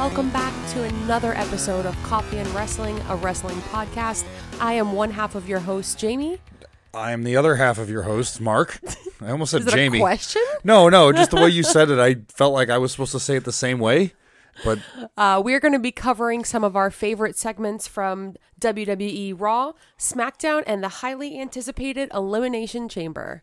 [0.00, 4.24] Hello, everyone, and welcome back to another episode of Coffee and Wrestling, a wrestling podcast.
[4.58, 6.38] I am one half of your host, Jamie.
[6.94, 8.80] I am the other half of your host, Mark.
[9.20, 9.98] I almost said Is Jamie.
[9.98, 10.42] a question?
[10.64, 13.20] No, no, just the way you said it, I felt like I was supposed to
[13.20, 14.14] say it the same way.
[14.64, 14.78] But
[15.18, 20.62] Uh, we're going to be covering some of our favorite segments from WWE Raw, SmackDown,
[20.66, 23.42] and the highly anticipated Elimination Chamber.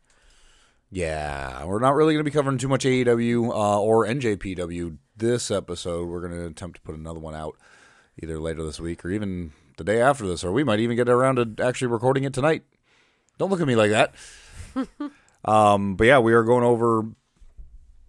[0.92, 5.52] yeah, we're not really going to be covering too much AEW uh, or NJPW this
[5.52, 6.08] episode.
[6.08, 7.56] We're going to attempt to put another one out
[8.22, 11.10] either later this week or even the day after this, or we might even get
[11.10, 12.64] around to actually recording it tonight.
[13.38, 14.14] Don't look at me like that.
[15.46, 17.06] um, but yeah, we are going over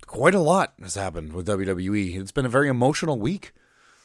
[0.06, 2.18] quite a lot has happened with WWE.
[2.18, 3.52] It's been a very emotional week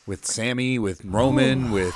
[0.06, 1.96] with Sami, with Roman, with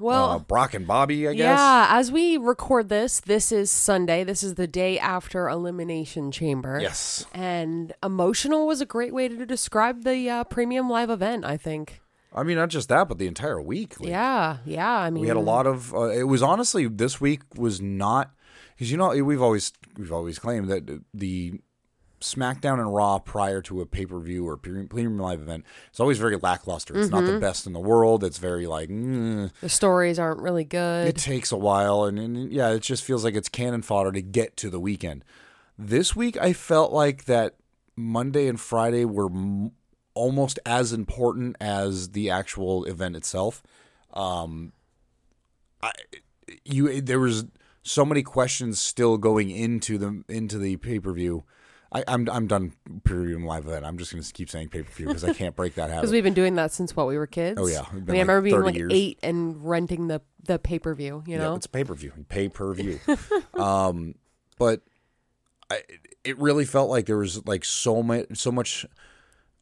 [0.00, 1.44] Well, uh, Brock and Bobby, I guess.
[1.44, 4.24] yeah, as we record this, this is Sunday.
[4.24, 6.78] This is the day after Elimination Chamber.
[6.80, 7.26] Yes.
[7.34, 12.00] And emotional was a great way to describe the uh, premium live event, I think.
[12.34, 14.00] I mean, not just that, but the entire week.
[14.00, 14.90] Like, Yeah, yeah.
[14.90, 15.92] I mean, We had a lot of.
[15.94, 18.30] Uh, it was honestly this week was not
[18.74, 21.60] because you know we've always we've always claimed that the
[22.20, 26.00] SmackDown and Raw prior to a pay per view or pre- premium live event is
[26.00, 26.98] always very lackluster.
[26.98, 27.40] It's not the Mm-hmm.
[27.40, 28.22] best in the world.
[28.22, 31.08] It's very like mm, The stories aren't really good.
[31.08, 34.20] it takes a while, and, and yeah, it just feels like it's cannon fodder to
[34.22, 35.24] get to the weekend.
[35.78, 37.54] This week, I felt like that
[37.96, 39.72] Monday and Friday were m-
[40.12, 43.62] almost as important as the actual event itself.
[44.12, 44.72] Um,
[45.82, 45.92] I,
[46.64, 47.46] you there was
[47.82, 51.44] so many questions still going into the into the pay per view.
[51.92, 53.84] I'm I'm done premium live event.
[53.84, 56.02] I'm just going to keep saying pay per view because I can't break that habit.
[56.02, 57.60] Because we've been doing that since what we were kids.
[57.60, 57.82] Oh, yeah.
[57.90, 58.92] I mean, been I remember being like years.
[58.94, 61.24] eight and renting the the pay per view.
[61.26, 63.00] You know, Yeah, it's pay per view, pay per view.
[63.54, 64.14] um,
[64.56, 64.82] but
[65.68, 65.82] I,
[66.22, 68.86] it really felt like there was like so much, so much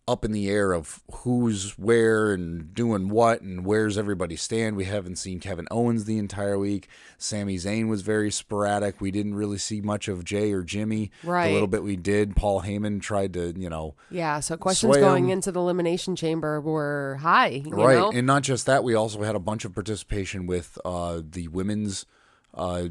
[0.09, 4.75] up in the air of who's where and doing what and where's everybody stand.
[4.75, 6.89] We haven't seen Kevin Owens the entire week.
[7.19, 9.01] Sami Zayn was very sporadic.
[9.01, 11.11] We didn't really see much of Jay or Jimmy.
[11.23, 11.49] Right.
[11.49, 14.41] The little bit we did, Paul Heyman tried to, you know, yeah.
[14.41, 17.63] So questions going into the elimination chamber were high.
[17.67, 17.99] You right.
[17.99, 18.11] know?
[18.11, 22.07] And not just that, we also had a bunch of participation with uh, the women's
[22.55, 22.89] uh,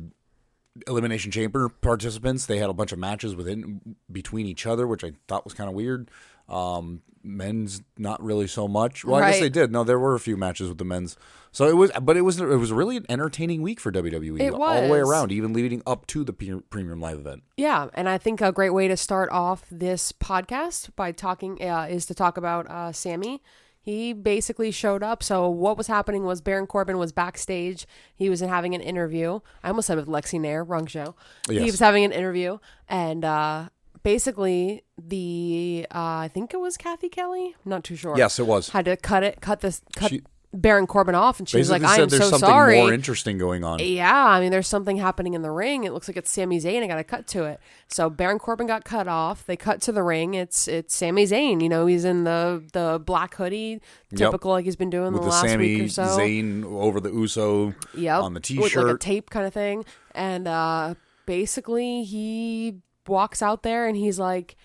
[0.86, 2.46] elimination chamber participants.
[2.46, 5.70] They had a bunch of matches within between each other, which I thought was kind
[5.70, 6.12] of weird.
[6.50, 9.04] Um, men's not really so much.
[9.04, 9.72] Well, I guess they did.
[9.72, 11.18] No, there were a few matches with the men's.
[11.52, 14.54] So it was, but it was it was really an entertaining week for WWE It
[14.54, 17.44] all the way around, even leading up to the premium live event.
[17.58, 21.88] Yeah, and I think a great way to start off this podcast by talking uh,
[21.90, 23.42] is to talk about uh, Sami.
[23.80, 25.24] He basically showed up.
[25.24, 27.88] So what was happening was Baron Corbin was backstage.
[28.14, 29.40] He was having an interview.
[29.64, 31.16] I almost said with Lexi Nair, wrong show.
[31.50, 32.58] He was having an interview,
[32.90, 33.70] and uh,
[34.08, 37.56] basically the uh, I think it was Kathy Kelly.
[37.66, 38.18] Not too sure.
[38.18, 38.70] Yes, it was.
[38.70, 40.22] had to cut it, cut this, cut She-
[40.54, 42.78] Baron Corbin off, and she was Basically like, "I said am there's so something sorry."
[42.78, 43.80] more interesting going on.
[43.80, 45.84] Yeah, I mean, there's something happening in the ring.
[45.84, 46.82] It looks like it's Sami Zayn.
[46.82, 47.60] I got to cut to it.
[47.90, 49.46] So Baron Corbin got cut off.
[49.46, 50.36] They cut to the ring.
[50.36, 51.62] It's it's Sami Zayn.
[51.62, 53.82] You know, he's in the the black hoodie,
[54.16, 56.04] typical like he's been doing with the the last week or so.
[56.04, 59.02] Zayn over the Uso yep, on the with like a t-shirt.
[59.02, 59.84] tape kind of thing.
[60.16, 60.96] And uh,
[61.26, 62.78] basically, he
[63.10, 64.56] walks out there and he's like,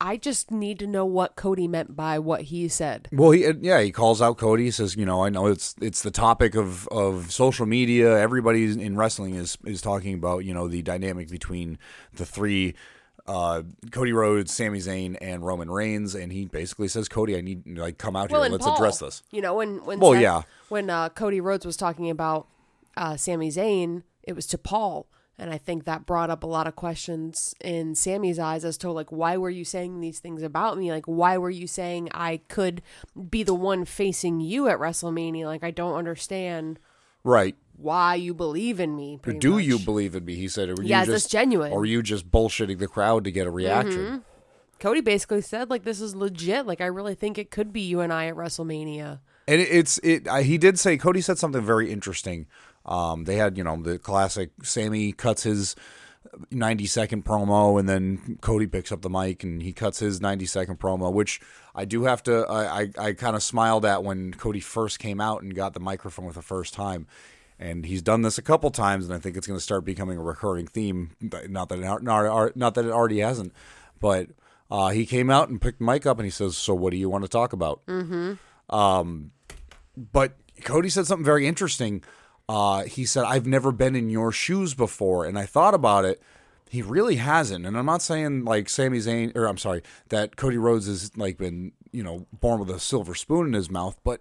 [0.00, 3.80] "I just need to know what Cody meant by what he said." Well, he yeah,
[3.80, 4.70] he calls out Cody.
[4.70, 8.18] Says, you know, I know it's it's the topic of, of social media.
[8.18, 11.78] Everybody in wrestling is is talking about you know the dynamic between
[12.14, 12.74] the three,
[13.26, 17.66] uh, Cody Rhodes, Sami Zayn, and Roman Reigns, and he basically says, Cody, I need
[17.78, 18.46] like come out Well, here.
[18.46, 19.22] and Let's Paul, address this.
[19.30, 20.42] You know, when when Well, Seth- yeah.
[20.68, 22.46] when uh, Cody Rhodes was talking about
[22.96, 25.06] uh, Sami Zayn, it was to Paul,
[25.38, 28.90] and I think that brought up a lot of questions in Sami's eyes as to
[28.90, 30.90] like why were you saying these things about me?
[30.90, 32.82] Like why were you saying I could
[33.30, 35.44] be the one facing you at WrestleMania?
[35.44, 36.78] Like I don't understand
[37.24, 37.56] Right.
[37.76, 39.18] why you believe in me.
[39.38, 39.64] Do much.
[39.64, 40.36] you believe in me?
[40.36, 40.68] He said.
[40.70, 41.72] Or Yeah, you just, genuine?
[41.72, 44.00] Or you just bullshitting the crowd to get a reaction?
[44.00, 44.16] Mm-hmm.
[44.78, 46.66] Cody basically said like this is legit.
[46.66, 49.20] Like I really think it could be you and I at WrestleMania.
[49.48, 50.26] And it's it.
[50.26, 52.46] Uh, he did say Cody said something very interesting.
[52.86, 54.50] Um, they had you know the classic.
[54.62, 55.76] Sami cuts his
[56.50, 60.46] ninety second promo, and then Cody picks up the mic and he cuts his ninety
[60.46, 61.40] second promo, which
[61.74, 62.46] I do have to.
[62.48, 65.80] I I, I kind of smiled at when Cody first came out and got the
[65.80, 67.06] microphone for the first time.
[67.58, 70.18] And he's done this a couple times, and I think it's going to start becoming
[70.18, 71.12] a recurring theme.
[71.22, 73.54] Not that it, not, not that it already hasn't,
[73.98, 74.28] but
[74.70, 76.98] uh, he came out and picked the mic up, and he says, "So, what do
[76.98, 77.80] you want to talk about?"
[79.96, 82.02] but Cody said something very interesting.
[82.48, 86.22] Uh, he said, "I've never been in your shoes before," and I thought about it.
[86.68, 90.58] He really hasn't, and I'm not saying like Sami Zayn, or I'm sorry, that Cody
[90.58, 94.20] Rhodes has like been you know born with a silver spoon in his mouth, but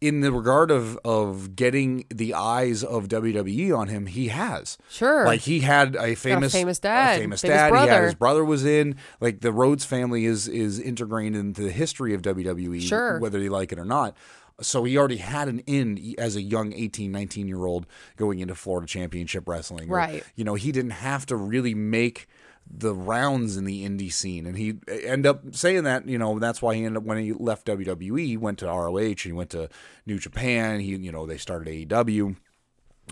[0.00, 4.78] in the regard of of getting the eyes of WWE on him, he has.
[4.88, 5.24] Sure.
[5.24, 7.72] Like he had a famous famous dad, a famous, famous dad.
[7.82, 8.96] He had his brother was in.
[9.20, 13.18] Like the Rhodes family is is integrated into the history of WWE, Sure.
[13.18, 14.16] whether you like it or not.
[14.60, 17.86] So he already had an in as a young 18, 19 year old
[18.16, 19.88] going into Florida Championship Wrestling.
[19.88, 20.24] Or, Right.
[20.34, 22.26] you know, he didn't have to really make
[22.70, 26.08] the rounds in the indie scene, and he end up saying that.
[26.08, 28.96] You know, that's why he ended up when he left WWE, he went to ROH,
[28.96, 29.68] and he went to
[30.06, 30.80] New Japan.
[30.80, 32.36] He, you know, they started AEW.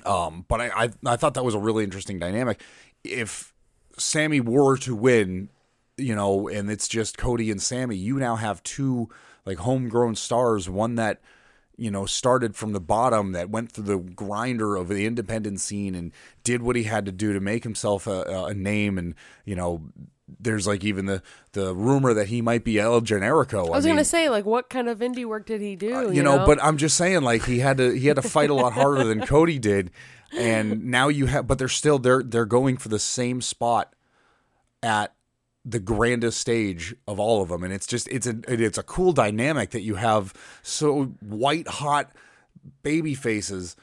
[0.05, 2.63] Um, but I, I I thought that was a really interesting dynamic.
[3.03, 3.55] If
[3.99, 5.49] Sami were to win,
[5.97, 9.09] you know, and it's just Cody and Sami, you now have two
[9.47, 11.21] like homegrown stars, one that
[11.77, 15.95] you know started from the bottom that went through the grinder of the independent scene
[15.95, 16.13] and
[16.45, 19.15] did what he had to do to make himself a, a name and
[19.45, 19.83] you know
[20.41, 23.67] there's like even the the rumor that he might be El Generico.
[23.69, 25.95] I was gonna say, like, what kind of indie work did he do?
[25.95, 28.51] Uh, you, know, but I'm just saying, like he had to he had to fight
[28.51, 29.91] a lot harder than Cody did,
[30.37, 33.95] and now you have, but they're still they're they're going for the same spot
[34.83, 35.15] at
[35.69, 39.13] the grandest stage of all of them, and it's just it's a it's a cool
[39.13, 40.33] dynamic that you have
[40.63, 42.13] so white hot
[42.83, 43.75] baby faces.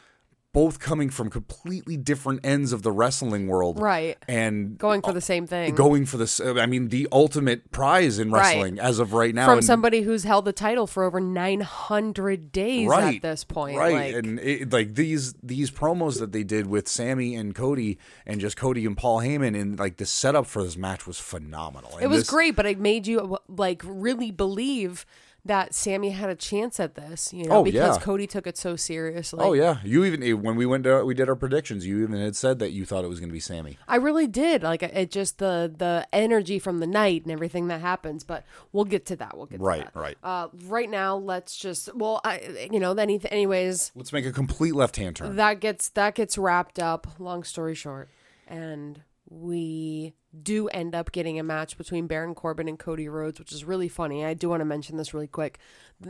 [0.54, 4.18] Both coming from completely different ends of the wrestling world, Right.
[4.28, 6.40] And going for the same thing going for this.
[6.40, 8.54] I mean, the ultimate prize in Right.
[8.54, 9.48] wrestling as of right now.
[9.48, 13.78] from and- somebody who's held the title for over 900 days right at this point.
[13.78, 17.98] right Like, and it, like these these promos that they did with sami and cody
[18.26, 21.98] and just cody and paul heyman and like the setup for this match was phenomenal
[21.98, 25.06] it was great, but it made you like really believe
[25.46, 28.02] that Sami had a chance at this, you know, Oh, because yeah.
[28.04, 29.40] Cody took it so seriously.
[29.42, 32.36] oh yeah you even when we went to we did our predictions you even had
[32.36, 34.64] said that you thought it was going to be sami I really did.
[34.64, 38.86] Like it just the the energy from the night and everything that happens, but we'll
[38.86, 39.36] get to that.
[39.36, 40.18] We'll get to Right, right.
[40.24, 44.76] Uh, right now, let's just well, I you know, any, anyways, let's make a complete
[44.76, 47.08] left hand turn that gets that gets wrapped up.
[47.20, 48.08] Long story short,
[48.48, 53.52] and we do end up getting a match between Baron Corbin and Cody Rhodes, which
[53.52, 54.26] is really funny.
[54.26, 55.60] I do want to mention this really quick.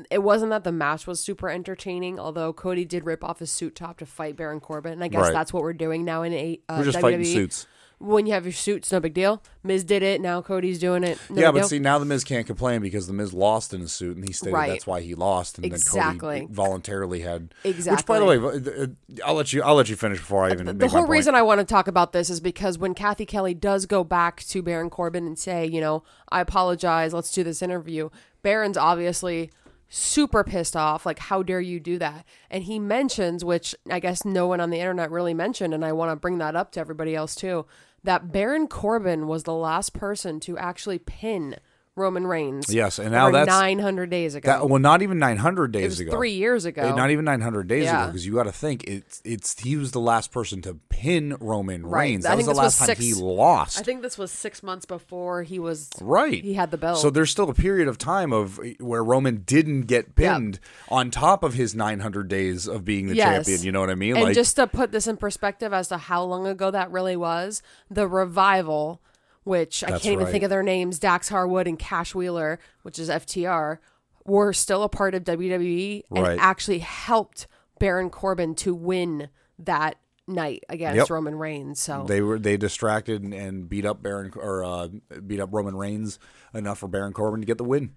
[0.10, 3.76] It wasn't that the match was super entertaining, although Cody did rip off his suit
[3.76, 5.34] top to fight Baron Corbin, and I guess Right.
[5.34, 7.02] that's what we're doing now in a uh, we're just WWE.
[7.02, 7.68] fighting suits
[8.04, 9.42] When you have your suits, no big deal.
[9.64, 10.20] Miz did it.
[10.20, 11.18] Now Cody's doing it.
[11.30, 11.68] No yeah but deal.
[11.70, 14.34] see now the miz can't complain because the miz lost in his suit and he
[14.34, 14.70] stated Right.
[14.70, 15.80] that's why he lost and then
[16.20, 17.96] cody voluntarily had exactly.
[17.96, 18.88] which by the way uh,
[19.26, 21.42] i'll let you i'll let you finish before i even the my whole reason I
[21.42, 24.90] want to talk about this is because when Kathy Kelly does go back to Baron
[24.90, 28.10] Corbin and say, you know, I apologize, let's do this interview,
[28.42, 29.50] Baron's obviously
[29.90, 31.06] super pissed off.
[31.06, 32.26] Like, how dare you do that?
[32.50, 35.92] And he mentions, which I guess no one on the internet really mentioned, and I
[35.94, 37.66] want to bring that up to everybody else too,
[38.04, 41.58] that Baron Corbin was the last person to actually pin
[41.96, 42.74] Roman Reigns.
[42.74, 44.48] Yes, and now that's- 900 days ago.
[44.48, 46.12] That, well, not even 900 days ago.
[46.12, 46.96] three years ago.
[46.96, 50.00] Not even 900 days ago, because you got to think it's it's he was the
[50.00, 52.00] last person to pin Roman Right.
[52.10, 52.24] Reigns.
[52.24, 53.78] That was the last was time he lost.
[53.80, 56.44] I think this was six months before he was right.
[56.44, 56.98] he had the belt.
[56.98, 60.34] So there's still a period of time of eh, where Roman didn't get Yeah.
[60.34, 60.60] pinned
[60.90, 63.46] on top of his 900 days of being the Yes.
[63.46, 63.64] champion.
[63.64, 64.16] You know what I mean?
[64.16, 67.16] And like just to put this in perspective as to how long ago that really
[67.16, 69.00] was, the revival,
[69.44, 70.32] which I can't even right.
[70.32, 73.80] think of their names, Dax Harwood and Cash Wheeler, which is FTR,
[74.26, 76.40] were still a part of WWE and Right.
[76.40, 77.48] actually helped
[77.80, 79.98] Baron Corbin to win that
[80.28, 81.10] night against Yep.
[81.10, 81.82] Roman Reigns.
[81.82, 84.88] So they were they distracted and, and beat up Baron or uh,
[85.28, 86.18] beat up Roman Reigns
[86.54, 87.96] enough for Baron Corbin to get the win.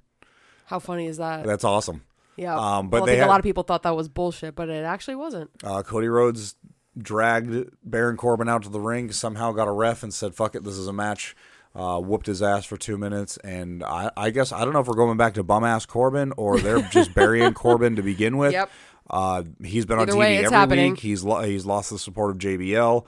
[0.64, 1.44] how funny is that?
[1.46, 2.02] That's awesome.
[2.36, 2.56] yeah.
[2.56, 4.68] um, but well, I think had- a lot of people thought that was bullshit, but
[4.68, 5.50] it actually wasn't.
[5.62, 6.56] Uh, Cody Rhodes
[6.96, 10.64] dragged Baron Corbin out to the ring, somehow got a ref and said, fuck it,
[10.64, 11.36] this is a match.
[11.74, 13.36] Uh, whooped his ass for two minutes.
[13.44, 16.32] And I, I guess, I don't know if we're going back to bum ass Corbin
[16.38, 18.52] or they're just burying Corbin to begin with.
[18.52, 18.70] Yep.
[19.10, 20.90] Uh, he's been Either on TV way, every happening.
[20.92, 21.00] week.
[21.00, 23.04] He's, lo- he's lost the support of JBL.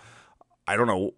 [0.67, 1.13] I don't know.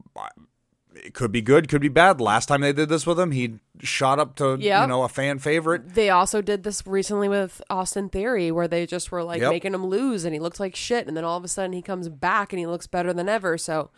[1.02, 2.20] It could be good, could be bad.
[2.20, 4.82] Last time they did this with him, he shot up to, Yep.
[4.82, 5.94] you know, a fan favorite.
[5.94, 9.50] They also did this recently with Austin Theory, where they just were like Yep.
[9.50, 11.82] making him lose, and he looked like shit, and then all of a sudden he
[11.82, 13.56] comes back and he looks better than ever.
[13.56, 13.90] So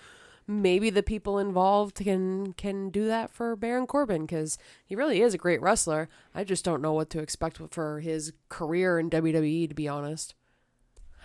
[0.47, 5.35] maybe the people involved can can do that for Baron Corbin because he really is
[5.35, 6.09] a great wrestler.
[6.35, 10.35] I just don't know what to expect for his career in WWE, to be honest.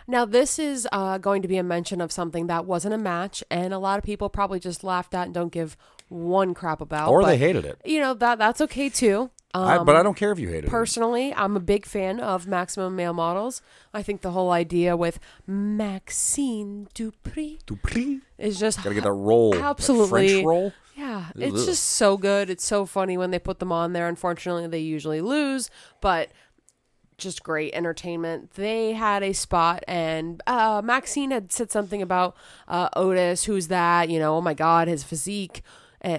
[0.10, 3.44] Now, this is uh, going to be a mention of something that wasn't a match,
[3.52, 5.76] and a lot of people probably just laughed at and don't give
[6.08, 7.10] one crap about.
[7.10, 7.82] Or but, they hated it.
[7.84, 9.32] You know that that's okay too.
[9.54, 10.70] Um, I, but I don't care if you hated it.
[10.70, 13.62] Personally, I'm a big fan of maximum male models.
[13.94, 18.22] I think the whole idea with Maxxine Dupri Dupri.
[18.38, 19.52] is just Gotta get that roll.
[19.54, 20.30] that Absolutely.
[20.30, 20.74] French roll.
[20.96, 21.66] yeah, it's Ugh.
[21.66, 22.50] just so good.
[22.50, 24.08] It's so funny when they put them on there.
[24.08, 25.70] Unfortunately, they usually lose,
[26.02, 26.30] but
[27.18, 28.52] just great entertainment.
[28.52, 32.36] They had a spot, and uh, Maxxine had said something about
[32.68, 34.10] uh, Otis, who's that?
[34.10, 35.62] You know, oh my God, his physique.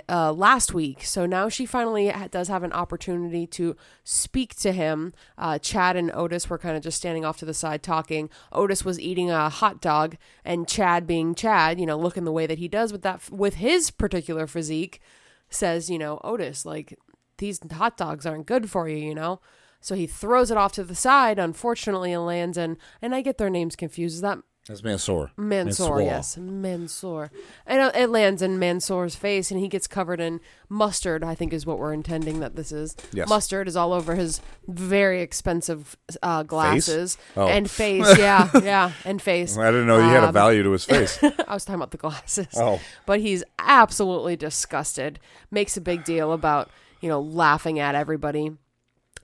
[0.08, 5.14] Uh, last week, so now she finally does have an opportunity to speak to him.
[5.38, 8.28] Uh, Chad and Otis were kind of just standing off to the side talking.
[8.52, 12.44] Otis was eating a hot dog, and Chad, being Chad, you know, looking the way
[12.44, 15.00] that he does with that with his particular physique,
[15.48, 16.98] says, you know, Otis, like
[17.38, 19.40] these hot dogs aren't good for you, you know.
[19.80, 21.38] So he throws it off to the side.
[21.38, 24.16] Unfortunately, it lands in, and I get their names confused.
[24.16, 25.30] Is that That's Mansoor.
[25.36, 26.02] Mansoor?
[26.02, 27.30] Yes, Mansoor.
[27.64, 31.22] And uh, it lands in Mansoor's face, and he gets covered in mustard.
[31.24, 32.96] I think is what we're intending that this is.
[33.12, 33.28] Yes.
[33.28, 37.46] Mustard is all over his very expensive uh, glasses Oh.
[37.46, 38.04] and face.
[38.18, 39.56] Yeah, yeah, and face.
[39.56, 41.22] I didn't know he had a Um, value to his face.
[41.22, 42.48] I was talking about the glasses.
[42.56, 42.80] Oh.
[43.06, 45.20] But he's absolutely disgusted.
[45.52, 46.68] Makes a big deal about,
[47.00, 48.50] you know, laughing at everybody,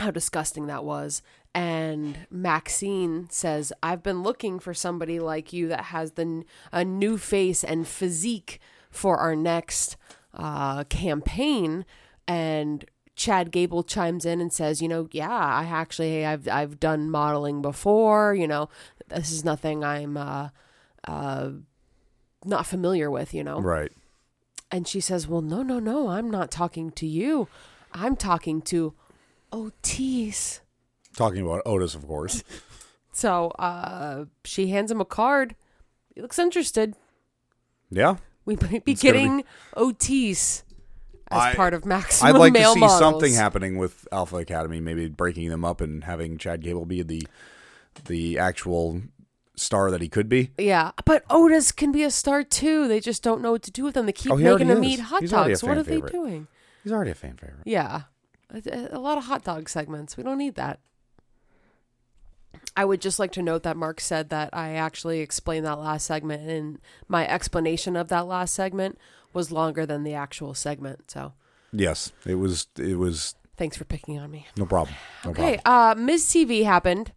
[0.00, 1.22] how disgusting that was.
[1.54, 7.16] And Maxxine says, I've been looking for somebody like you that has the a new
[7.16, 8.60] face and physique
[8.90, 9.96] for our next
[10.34, 11.84] uh, campaign.
[12.26, 12.84] And
[13.14, 17.62] Chad Gable chimes in and says, you know, yeah, I actually I've I've done modeling
[17.62, 18.34] before.
[18.34, 18.68] You know,
[19.08, 20.48] this is nothing I'm uh,
[21.06, 21.50] uh,
[22.44, 23.32] not familiar with.
[23.32, 23.92] You know, right.
[24.72, 27.46] and she says, Well, no, no, no, I'm not talking to you.
[27.92, 28.94] I'm talking to
[29.54, 30.60] Otis.
[31.16, 32.42] Talking about Otis, of course.
[33.16, 35.54] So uh, she hands him a card.
[36.16, 36.96] He looks interested.
[37.88, 38.16] Yeah.
[38.44, 39.44] We might be It's gonna be- getting
[39.76, 40.64] Otis
[41.30, 42.98] as I- part of maximum I'd like to see models.
[42.98, 47.22] something happening with Alpha Academy, maybe breaking them up and having Chad Gable be the
[48.06, 49.02] the actual
[49.54, 50.50] star that he could be.
[50.58, 52.88] Yeah, but Otis can be a star too.
[52.88, 54.06] They just don't know what to do with him.
[54.06, 54.90] They keep Oh, making him is.
[54.94, 55.62] eat hot He's dogs.
[55.62, 56.48] What are they doing?
[56.82, 57.62] He's already a fan favorite.
[57.64, 58.02] Yeah,
[58.66, 60.16] a, a lot of hot dog segments.
[60.16, 60.80] We don't need that.
[62.76, 66.06] I would just like to note that Mark said that I actually explained that last
[66.06, 68.98] segment, and my explanation of that last segment
[69.32, 71.10] was longer than the actual segment.
[71.10, 71.32] So
[71.72, 72.68] Yes, it was.
[72.78, 74.46] It was thanks for picking on me.
[74.56, 74.96] no problem.
[75.24, 75.98] No Okay, problem.
[76.00, 77.12] uh, Miz TV happened.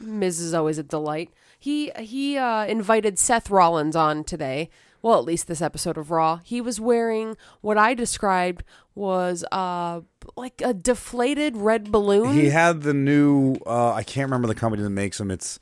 [0.00, 1.30] Miz is always a delight.
[1.58, 4.70] He he uh, invited Seth Rollins on today.
[5.02, 6.40] Well, at least this episode of Raw.
[6.44, 8.62] He was wearing what I described
[8.94, 10.02] was uh
[10.36, 12.32] like a deflated red balloon.
[12.34, 13.56] He had the new.
[13.66, 15.30] Uh, I can't remember the company that makes them.
[15.30, 15.58] It's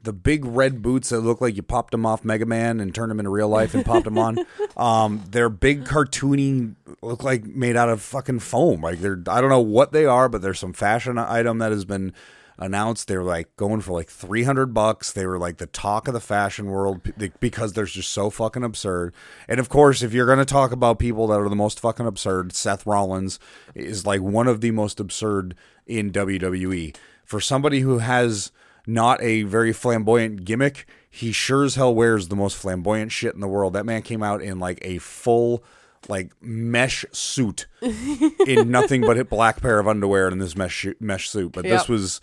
[0.00, 3.10] the big red boots that look like you popped them off Mega Man and turned
[3.10, 4.38] them into real life and popped them on.
[4.76, 8.80] Um, they're big cartoony, look like made out of fucking foam.
[8.80, 9.20] Like they're.
[9.26, 12.12] I don't know what they are, but there's some fashion item that has been
[12.58, 13.08] announced.
[13.08, 15.12] They're like going for like 300 bucks.
[15.12, 17.00] They were like the talk of the fashion world
[17.40, 19.14] because they're just so fucking absurd.
[19.46, 22.06] And of course, if you're going to talk about people that are the most fucking
[22.06, 23.38] absurd, Seth Rollins
[23.74, 25.54] is like one of the most absurd
[25.86, 26.96] in WWE.
[27.24, 28.50] For somebody who has
[28.86, 33.40] not a very flamboyant gimmick, he sure as hell wears the most flamboyant shit in
[33.40, 33.74] the world.
[33.74, 35.62] That man came out in like a full
[36.08, 41.28] like mesh suit in nothing but a black pair of underwear and this mesh mesh
[41.28, 41.52] suit.
[41.52, 42.20] But this was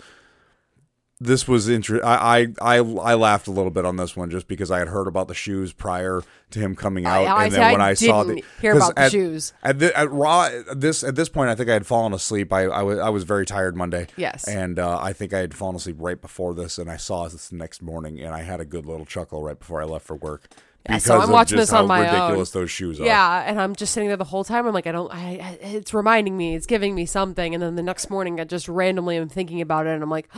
[1.22, 2.06] this was interesting.
[2.06, 4.90] I, I I I laughed a little bit on this one just because I had
[4.90, 7.90] heard about the shoes prior to him coming out, I- and I- then when I
[7.90, 9.54] I saw the hear about the at, shoes.
[9.64, 12.52] at, the, at Raw at this at this point, I think I had fallen asleep.
[12.52, 14.08] I I was I was very tired Monday.
[14.18, 14.48] Yes.
[14.48, 17.48] and uh, I think I had fallen asleep right before this, and I saw this
[17.50, 20.16] the next morning, and I had a good little chuckle right before I left for
[20.18, 20.50] work.
[20.88, 22.62] Yeah, so I'm watching this on my ridiculous own.
[22.62, 23.06] those shoes are.
[23.06, 24.68] Yeah, and I'm just sitting there the whole time.
[24.68, 25.12] I'm like, I don't.
[25.12, 26.56] I, I it's reminding me.
[26.56, 27.56] It's giving me something.
[27.56, 30.30] And then the next morning, I just randomly am thinking about it, and I'm like,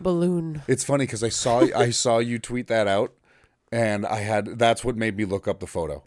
[0.00, 0.62] balloon.
[0.66, 3.12] It's funny because I saw I saw you tweet that out,
[3.72, 6.02] and I had that's what made me look up the photo.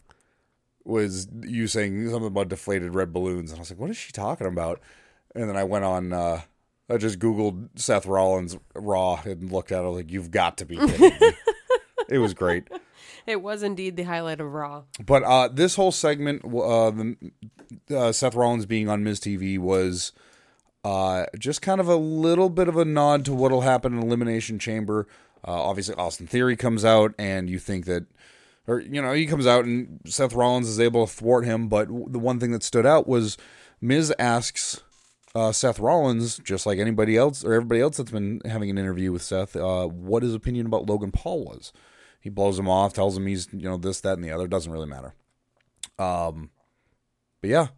[0.84, 3.50] Was you saying something about deflated red balloons?
[3.50, 4.80] And I was like, "What is she talking about?"
[5.34, 6.12] And then I went on.
[6.12, 6.42] Uh,
[6.90, 10.76] I just googled Seth Rollins Raw and looked at it like, "You've got to be
[10.76, 11.32] kidding me!"
[12.08, 12.68] it was great.
[13.24, 14.82] It was indeed the highlight of Raw.
[15.04, 17.16] But uh, this whole segment, uh, the,
[17.96, 20.10] uh, Seth Rollins being on Miz TV was
[20.84, 24.58] uh, just kind of a little bit of a nod to what'll happen in Elimination
[24.58, 25.06] Chamber.
[25.46, 28.06] Uh, obviously, Austin Theory comes out, and you think that,
[28.66, 31.68] or you know, he comes out, and Seth Rollins is able to thwart him.
[31.68, 33.36] But the one thing that stood out was
[33.80, 34.82] Miz asks
[35.34, 39.12] uh, Seth Rollins, just like anybody else or everybody else that's been having an interview
[39.12, 41.72] with Seth, uh, what his opinion about Logan Paul was.
[42.20, 44.46] He blows him off, tells him he's you know this, that, and the other.
[44.46, 45.14] Doesn't really matter.
[45.98, 46.50] Um,
[47.40, 47.68] but yeah,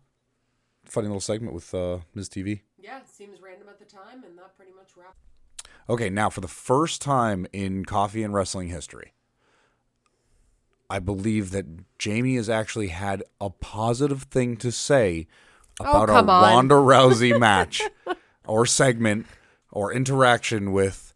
[0.85, 2.61] funny little segment with uh, Miz TV.
[2.85, 5.25] Yeah, it seems random at the time, and that pretty much wraps.
[5.89, 9.15] Okay, now for the first time in coffee and wrestling history,
[10.91, 11.67] I believe that
[11.99, 15.27] Jamie has actually had a positive thing to say
[15.81, 16.43] about a come on.
[16.43, 17.83] Ronda Rousey match
[18.47, 19.27] or segment
[19.73, 21.15] or interaction with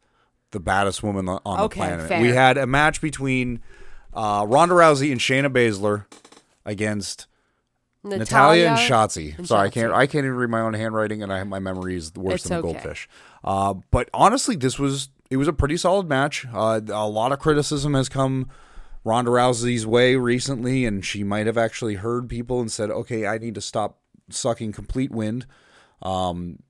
[0.52, 2.08] the baddest woman on the Okay, planet.
[2.08, 2.22] fair.
[2.22, 3.60] We had a match between
[4.14, 6.06] uh, Ronda Rousey and Shayna Baszler
[6.64, 7.26] against
[8.04, 9.46] Natalya, and Shotzi.
[9.46, 9.92] Sorry, I can't.
[9.92, 12.58] I can't even read my own handwriting, and I my memory is worse It's than
[12.58, 13.08] a goldfish.
[13.42, 16.46] Uh, but honestly, this was it was a pretty solid match.
[16.52, 18.48] Uh, a lot of criticism has come
[19.04, 23.38] Ronda Rousey's way recently, and she might have actually heard people and said, "Okay, I
[23.38, 23.98] need to stop
[24.30, 25.46] sucking complete wind."
[26.02, 26.60] Um,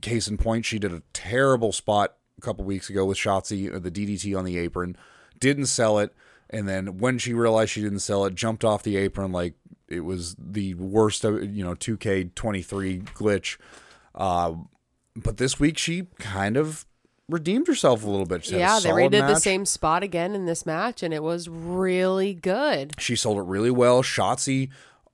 [0.00, 3.78] case in point, she did a terrible spot a couple weeks ago with Shotzi, uh,
[3.78, 4.96] the DDT on the apron,
[5.38, 6.14] didn't sell it,
[6.48, 9.54] and then when she realized she didn't sell it, jumped off the apron like
[9.90, 13.58] it was the worst, of, you know, 2K23 glitch.
[14.14, 14.54] Uh,
[15.16, 16.86] but this week she kind of
[17.28, 18.44] redeemed herself a little bit.
[18.44, 22.34] She Yeah, they redid the same spot again in this match, and it was really
[22.34, 22.92] good.
[22.98, 24.02] She sold it really well.
[24.02, 24.70] Shotzi,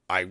[0.08, 0.28] I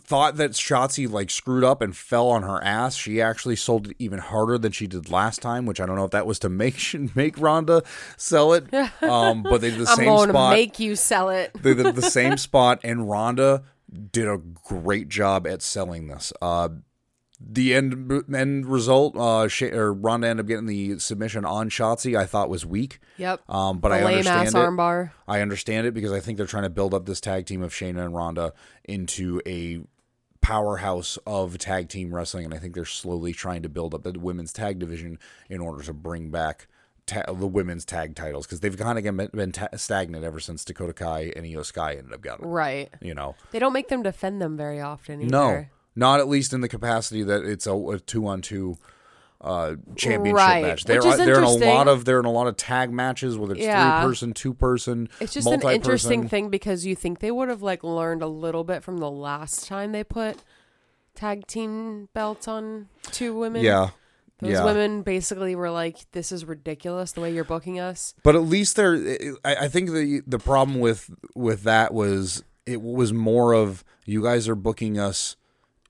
[0.00, 2.96] thought that Shotzi like screwed up and fell on her ass.
[2.96, 6.04] She actually sold it even harder than she did last time, which I don't know
[6.04, 6.78] if that was to make
[7.14, 7.82] make Ronda
[8.16, 8.66] sell it.
[9.02, 10.52] Um, but they did the I'm same spot.
[10.52, 11.50] make you sell it.
[11.62, 13.62] they did the same spot, and Ronda
[14.12, 16.32] did a great job at selling this.
[16.42, 16.68] Uh,
[17.40, 22.18] the end end result, uh, Sha- or Ronda ended up getting the submission on Shotzi.
[22.18, 22.98] I thought was weak.
[23.16, 23.48] Yep.
[23.48, 24.56] Um, but the I lame understand ass it.
[24.56, 25.12] armbar.
[25.28, 27.72] I understand it because I think they're trying to build up this tag team of
[27.72, 28.54] Shayna and Ronda
[28.84, 29.80] into a
[30.40, 34.18] powerhouse of tag team wrestling, and I think they're slowly trying to build up the
[34.18, 36.66] women's tag division in order to bring back
[37.08, 40.64] ta- the women's tag titles because they've kind of been, been ta- stagnant ever since
[40.64, 42.42] Dakota Kai and IYO SKY ended up getting.
[42.42, 42.88] them, Right.
[43.00, 45.30] You know, They don't make them defend them very often either.
[45.30, 45.66] no,
[45.96, 48.76] not at least in the capacity that it's a, a two on two.
[49.40, 50.84] Uh, championship Right, match.
[50.84, 53.62] They're they're in a lot of they're in a lot of tag matches, whether it's
[53.62, 54.00] Yeah.
[54.00, 55.74] three person, two person, It's just an multi-person.
[55.76, 59.08] interesting thing because you think they would have like learned a little bit from the
[59.08, 60.38] last time they put
[61.14, 63.62] tag team belts on two women.
[63.62, 63.90] Yeah,
[64.40, 64.64] Those yeah.
[64.64, 68.76] women basically were like, "This is ridiculous the way you're booking us." But at least
[68.76, 68.94] there,
[69.44, 74.22] I, I think the the problem with with that was it was more of you
[74.22, 75.36] guys are booking us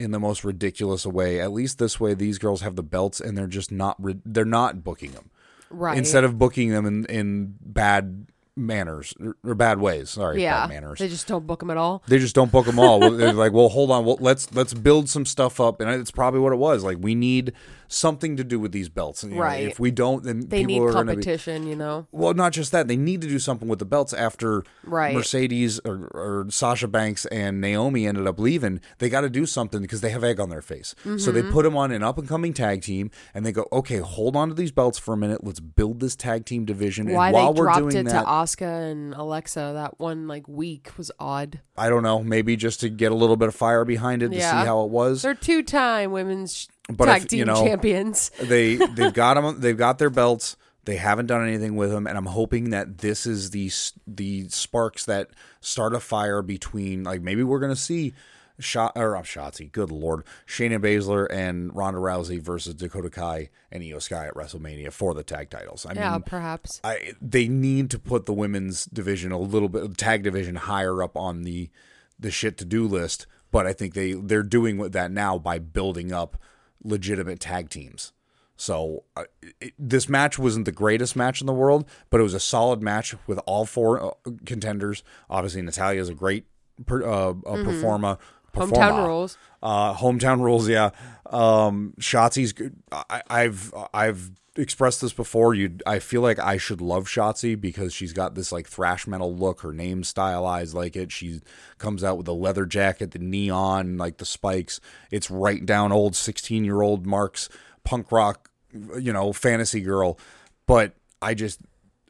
[0.00, 1.40] in the most ridiculous way.
[1.40, 4.82] At least this way, these girls have the belts and they're just not they're not
[4.82, 5.30] booking them
[5.70, 5.98] Right.
[5.98, 10.10] instead of booking them in in bad manners or, bad ways.
[10.10, 10.98] Sorry, yeah, bad manners.
[10.98, 12.02] they just don't book them at all.
[12.08, 13.00] They just don't book them all.
[13.10, 16.40] They're like, well, hold on, well, let's let's build some stuff up, and it's probably
[16.40, 16.84] what it was.
[16.84, 17.52] Like, we need
[17.88, 19.22] something to do with these belts.
[19.22, 19.66] And, you know, Right.
[19.66, 22.06] if we don't, then They people need are going to be competition, you know.
[22.12, 22.86] well, not just that.
[22.86, 25.14] They need to do something with the belts after Right.
[25.14, 28.80] Mercedes or, or Sasha Banks and Naomi ended up leaving.
[28.98, 30.94] They got to do something because they have egg on their face.
[31.02, 31.32] So Mm-hmm.
[31.32, 34.36] they put them on an up and coming tag team, and they go, okay, hold
[34.36, 35.42] on to these belts for a minute.
[35.42, 37.10] Let's build this tag team division.
[37.10, 40.28] Why and while they we're dropped doing it that, to Asuka and Alexa that one
[40.28, 41.60] like week was odd.
[41.76, 44.36] I don't know, maybe just to get a little bit of fire behind it to
[44.36, 44.50] Yeah.
[44.60, 45.22] see how it was.
[45.22, 48.30] They're two-time women's But tag if, team you know, champions.
[48.40, 49.60] they they've got them.
[49.60, 50.56] They've got their belts.
[50.84, 53.70] They haven't done anything with them, and I'm hoping that this is the
[54.06, 57.04] the sparks that start a fire between.
[57.04, 58.14] Like maybe we're gonna see
[58.58, 59.70] shot or uh, Shotzi.
[59.70, 64.92] Good lord, Shayna Baszler and Ronda Rousey versus Dakota Kai and IYO SKY at WrestleMania
[64.92, 65.86] for the tag titles.
[65.86, 66.80] I Yeah, mean, perhaps.
[66.82, 71.02] I they need to put the women's division a little bit the tag division higher
[71.02, 71.70] up on the
[72.18, 73.26] the shit to do list.
[73.50, 76.36] But I think they they're doing with that now by building up
[76.82, 78.12] legitimate tag teams.
[78.56, 79.24] So uh,
[79.60, 82.82] it, this match wasn't the greatest match in the world, but it was a solid
[82.82, 84.10] match with all four uh,
[84.44, 85.04] contenders.
[85.30, 86.44] Obviously, Natalya is a great
[86.84, 88.18] per, uh, uh, performer.
[88.54, 89.38] Hometown rules.
[89.62, 90.90] Uh, hometown rules, yeah.
[91.26, 92.74] Um, Shotzi's good.
[92.90, 95.54] I, I've I've expressed this before.
[95.54, 99.34] You, I feel like I should love Shotzi because she's got this like thrash metal
[99.34, 99.62] look.
[99.62, 101.12] Her name stylized like it.
[101.12, 101.40] She
[101.78, 104.80] comes out with a leather jacket, the neon, like the spikes.
[105.10, 107.48] It's right down old sixteen year old Mark's
[107.84, 108.50] punk rock,
[108.98, 110.18] you know, fantasy girl.
[110.66, 111.60] But I just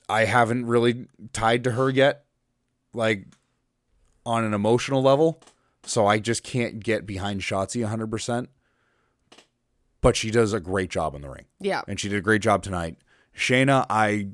[0.09, 2.25] I haven't really tied to her yet,
[2.95, 3.27] like
[4.25, 5.43] on an emotional level.
[5.85, 8.49] So I just can't get behind Shotzi 100%.
[10.01, 11.47] But she does a great job in the ring.
[11.61, 11.83] Yeah.
[11.89, 12.97] And she did a great job tonight.
[13.37, 14.29] Shayna, I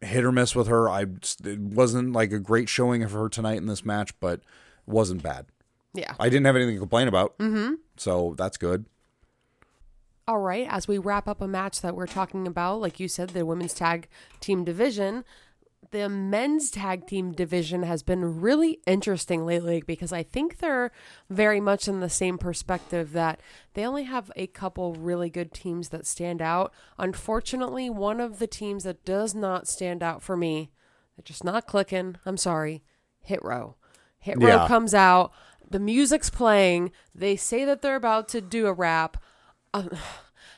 [0.00, 0.88] hit or miss with her.
[0.88, 1.02] I
[1.44, 4.44] it wasn't like a great showing of her tonight in this match, but it
[4.86, 5.46] wasn't bad.
[5.94, 6.14] Yeah.
[6.18, 7.36] I didn't have anything to complain about.
[7.38, 7.74] Mm-hmm.
[7.96, 8.86] So that's good.
[10.28, 13.30] All right, as we wrap up a match that we're talking about, like you said,
[13.30, 15.24] the women's tag team division,
[15.92, 20.90] the men's tag team division has been really interesting lately because I think they're
[21.30, 23.40] very much in the same perspective that
[23.74, 26.72] they only have a couple really good teams that stand out.
[26.98, 30.70] Unfortunately, one of the teams that does not stand out for me,
[31.16, 32.16] they're just not clicking.
[32.26, 32.82] I'm sorry,
[33.20, 33.76] Hit Row.
[34.18, 34.66] Hit Row Yeah.
[34.66, 35.30] comes out,
[35.70, 39.16] the music's playing, they say that they're about to do a rap.
[39.72, 39.90] Um,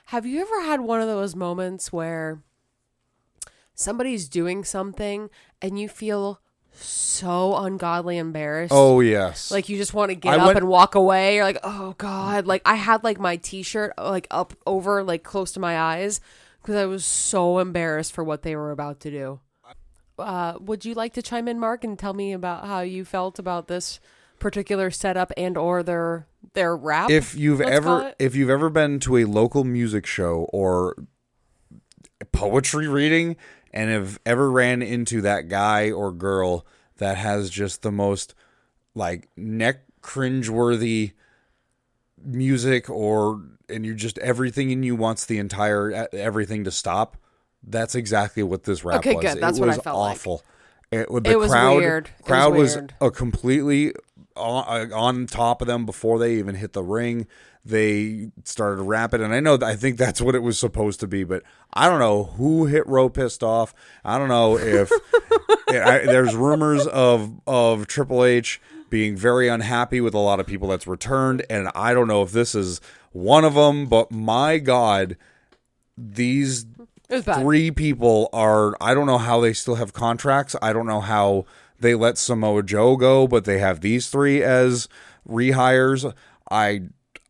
[0.08, 2.42] Have you ever had one of those moments where
[3.74, 6.40] somebody's doing something and you feel
[6.72, 8.72] so ungodly embarrassed?
[8.74, 9.50] Oh yes.
[9.50, 11.36] Like you just want to get I up went- and walk away.
[11.36, 12.46] You're like, oh god.
[12.46, 16.20] Like I had like my t-shirt like up over like close to my eyes
[16.60, 19.40] because I was so embarrassed for what they were about to do.
[20.18, 23.40] Uh, would you like to chime in, Mark, and tell me about how you felt
[23.40, 23.98] about this
[24.38, 27.10] particular setup and or their their rap?
[27.10, 30.94] if you've ever if you've ever been to a local music show or
[32.32, 33.36] poetry reading
[33.74, 36.64] and have ever ran into that guy or girl
[36.96, 38.34] that has just the most
[38.94, 41.12] like neck cringeworthy
[42.24, 47.16] music or and you just everything in you wants the entire everything to stop
[47.66, 49.40] that's exactly what this rap Okay, was good.
[49.42, 50.12] That's it what I was felt like.
[50.12, 50.42] awful
[50.92, 52.06] it, the It was crowd weird.
[52.06, 52.94] It was crowd was, weird.
[53.00, 53.92] a completely
[54.36, 57.26] on, uh, on top of them before they even hit the ring.
[57.64, 61.24] They started rapping, and I know I think that's what it was supposed to be,
[61.24, 63.74] but I don't know who hit row pissed off.
[64.04, 64.92] I don't know if
[65.68, 70.68] I, there's rumors of of Triple H being very unhappy with a lot of people
[70.68, 72.80] that's returned, and I don't know if this is
[73.12, 73.86] one of them.
[73.86, 75.16] But my God,
[75.96, 76.66] these
[77.08, 80.54] it three people are I don't know how they still have contracts.
[80.60, 81.46] I don't know how
[81.80, 84.88] they let Samoa Joe go, but they have these three as
[85.28, 86.12] rehires.
[86.50, 86.82] I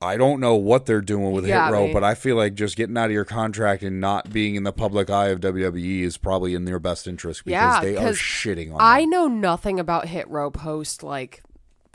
[0.04, 2.76] I don't know what they're doing with Yeah, Hit Row, but I feel like just
[2.76, 6.16] getting out of your contract and not being in the public eye of WWE is
[6.16, 9.10] probably in their best interest because Yeah, they are shitting on I them.
[9.10, 11.42] know nothing about Hit Row post like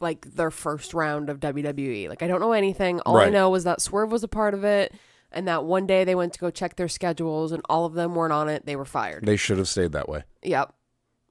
[0.02, 2.08] like their first round of WWE.
[2.10, 3.00] Like I don't know anything.
[3.02, 4.94] All I know is that Swerve was a part of it
[5.32, 8.16] and that one day they went to go check their schedules and all of them
[8.16, 8.66] weren't on it.
[8.66, 9.26] They were fired.
[9.26, 10.24] They should have stayed that way.
[10.42, 10.74] yep.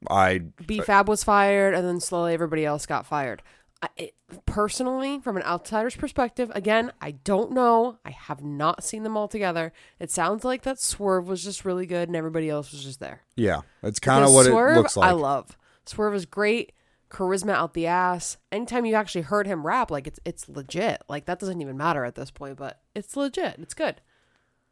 [0.08, 3.42] I BFAB was fired and then slowly everybody else got fired.
[3.80, 4.14] I, it,
[4.44, 7.98] personally, from an outsider's perspective, again, I don't know.
[8.04, 9.72] I have not seen them all together.
[10.00, 13.22] It sounds like that Swerve was just really good and everybody else was just there.
[13.36, 15.08] yeah, it's kind of what Swerve, it looks like.
[15.08, 16.72] I love Swerve is great,
[17.08, 18.36] charisma out the ass.
[18.50, 21.02] Anytime you actually heard him rap, like it's it's legit.
[21.08, 23.56] Like that doesn't even matter at this point, but it's legit.
[23.60, 24.00] It's good.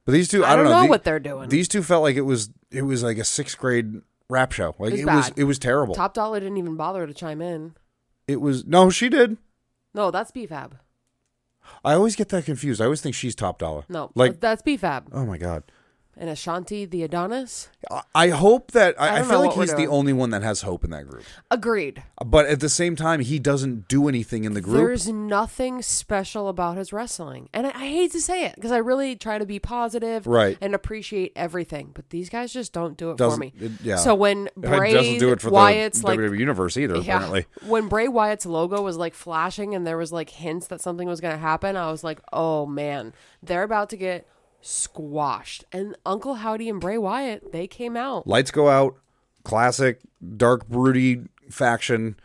[0.04, 1.48] but these two, I, I, don't know, the- what they're doing.
[1.48, 4.74] These two felt like it was it was like a sixth grade rap show.
[4.80, 5.94] Like was it was it was terrible.
[5.94, 7.76] Top Dollar didn't even bother to chime in.
[8.28, 9.36] It was no, she did.
[9.94, 10.72] No, that's BFAB.
[11.84, 12.80] I always get that confused.
[12.80, 13.84] I always think she's top dollar.
[13.88, 15.04] No, Like- that's BFAB.
[15.12, 15.64] Oh my god.
[16.18, 17.68] And Ashante the Adonis.
[18.14, 20.82] I- hope that I, I I, feel like he's the only one that has hope
[20.82, 21.24] in that group.
[21.50, 22.02] Agreed.
[22.24, 24.78] But at the same time, he doesn't do anything in the group.
[24.78, 27.50] There's nothing special about his wrestling.
[27.52, 30.56] And I, I hate to say it because I really try to be positive Right.
[30.62, 31.90] and appreciate everything.
[31.94, 33.52] But these guys just don't do it Doesn't- for me.
[33.60, 33.96] it- yeah.
[33.96, 36.94] So when It Bray doesn't do it for Wyatt's the like WWE universe either.
[36.96, 41.06] Apparently, when Bray Wyatt's logo was like flashing and there was like hints that something
[41.06, 44.26] was going to happen, I was like, "Oh man, they're about to get
[44.66, 48.26] squashed." And Uncle Howdy and Bray Wyatt, they came out.
[48.26, 48.96] lights go out.
[49.44, 50.00] Classic
[50.36, 52.16] dark broody faction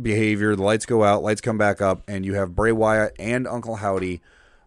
[0.00, 0.56] behavior.
[0.56, 1.22] The lights go out.
[1.22, 4.20] Lights come back up, and you have Bray Wyatt and Uncle Howdy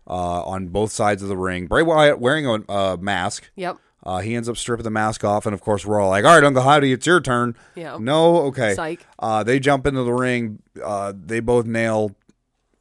[0.07, 1.67] uh, on both sides of the ring.
[1.67, 3.49] Bray Wyatt wearing a uh, mask.
[3.55, 3.77] Yep.
[4.03, 6.33] Uh, he ends up stripping the mask off, and of course, we're all like, "All
[6.33, 7.97] right, Uncle Howdy, it's your turn." Yeah.
[7.99, 8.73] No, okay.
[8.73, 9.05] Psych.
[9.19, 10.59] Uh, they jump into the ring.
[10.81, 12.15] Uh, they both nail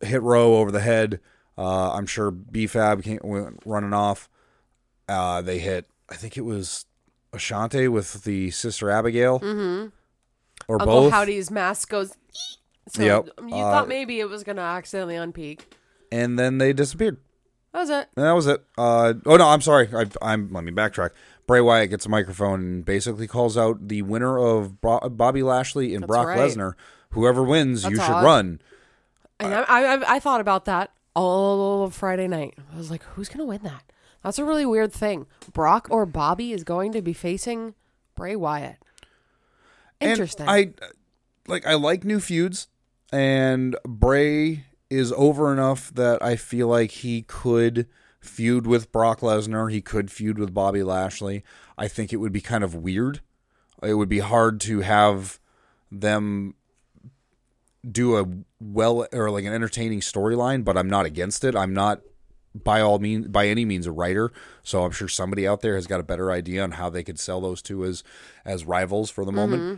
[0.01, 1.19] hit row over the head.
[1.59, 4.29] Uh, I'm sure BFAB came, went running off.
[5.09, 5.87] Uh, they hit.
[6.11, 6.85] I think it was
[7.33, 9.89] Ashante with the sister Abigail, mm-hmm.
[10.69, 11.13] or Uncle both.
[11.13, 12.15] Howdy's mask goes.
[12.89, 13.29] So Yep.
[13.49, 15.61] you Uh, thought maybe it was going to accidentally unpeak.
[16.13, 17.19] and then they disappeared.
[17.73, 18.09] That was it.
[18.17, 18.65] And that was it.
[18.79, 19.89] Uh, oh no, I'm sorry.
[19.93, 21.11] I, I'm let me backtrack.
[21.47, 26.03] Bray Wyatt gets a microphone and basically calls out the winner of Bobby Lashley and
[26.03, 26.39] That's Brock right.
[26.39, 26.73] Lesnar.
[27.11, 28.25] Whoever wins, you should odd.
[28.25, 28.61] run.
[29.41, 32.55] And I, I, I- I thought about that all of Friday night.
[32.73, 33.83] I was like, who's going to win that?
[34.27, 35.27] That's a really weird thing.
[35.53, 37.75] Brock or Bobby is going to be facing
[38.17, 38.79] Bray Wyatt.
[40.01, 40.49] And Interesting.
[40.49, 40.73] I
[41.47, 42.67] like I like new feuds,
[43.13, 47.87] and Bray is over enough that I feel like he could
[48.19, 49.71] feud with Brock Lesnar.
[49.71, 51.45] He could feud with Bobby Lashley.
[51.79, 53.21] I think it would be kind of weird.
[53.81, 55.39] It would be hard to have
[55.93, 56.57] them
[57.89, 58.27] do a
[58.59, 61.55] well or like an entertaining storyline, but I'm not against it.
[61.55, 62.01] I'm not
[62.65, 65.87] by all means by any means a writer, so I'm sure somebody out there has
[65.87, 68.03] got a better idea on how they could sell those two as
[68.45, 69.63] as rivals for the moment.
[69.63, 69.75] Mm-hmm.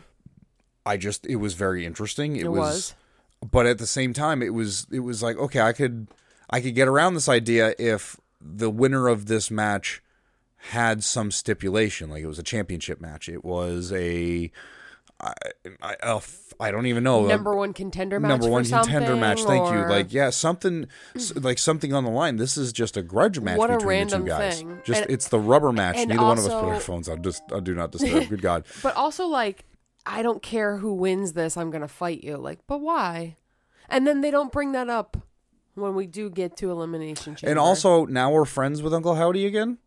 [0.87, 2.37] I just it was very interesting.
[2.37, 2.95] It, It was, was.
[3.51, 6.09] but at the same time it was it was like okay, I could
[6.51, 10.03] I could get around this idea if the winner of this match
[10.73, 13.29] had some stipulation like it was a championship match.
[13.29, 14.51] It was a
[15.21, 15.33] I
[15.83, 17.27] I, uh, f- I don't even know.
[17.27, 18.29] Number one contender match.
[18.29, 19.43] number one contender match.
[19.43, 19.81] Thank you.
[19.89, 22.37] Like yeah, something s- like something on the line.
[22.37, 24.59] This is just a grudge match What between the two guys.
[24.61, 24.79] thing.
[24.85, 25.97] Just And- it's the rubber match.
[26.07, 27.23] Neither one of us put our phones on.
[27.23, 28.29] Just uh, do not disturb.
[28.29, 28.65] Good God.
[28.83, 29.65] But also, like,
[30.07, 31.57] I don't care who wins this.
[31.57, 32.37] I'm gonna fight you.
[32.37, 33.37] Like, but why?
[33.89, 35.17] And then they don't bring that up
[35.75, 37.51] when we do get to elimination chamber.
[37.51, 39.79] And also now we're friends with Uncle Howdy again.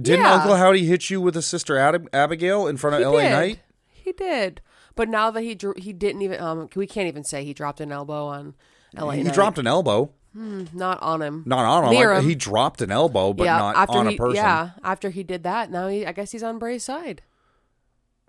[0.00, 0.34] Didn't Yeah.
[0.34, 3.22] Uncle Howdy hit you with a sister Ab- Abigail in front of he L.A.
[3.22, 3.30] did.
[3.30, 3.58] Knight?
[4.06, 4.60] He did.
[4.94, 6.40] But now that he drew, he didn't even.
[6.40, 8.54] Um, we can't even say he dropped an elbow on
[8.96, 9.10] LA.
[9.10, 9.34] He Knight.
[9.34, 11.42] dropped an elbow, not on him.
[11.44, 11.90] not on him.
[11.90, 12.24] Near him.
[12.24, 14.36] He dropped an elbow, but yeah, not after on he, a person.
[14.36, 17.22] Yeah, after he did that, now he, I guess he's on Bray's side.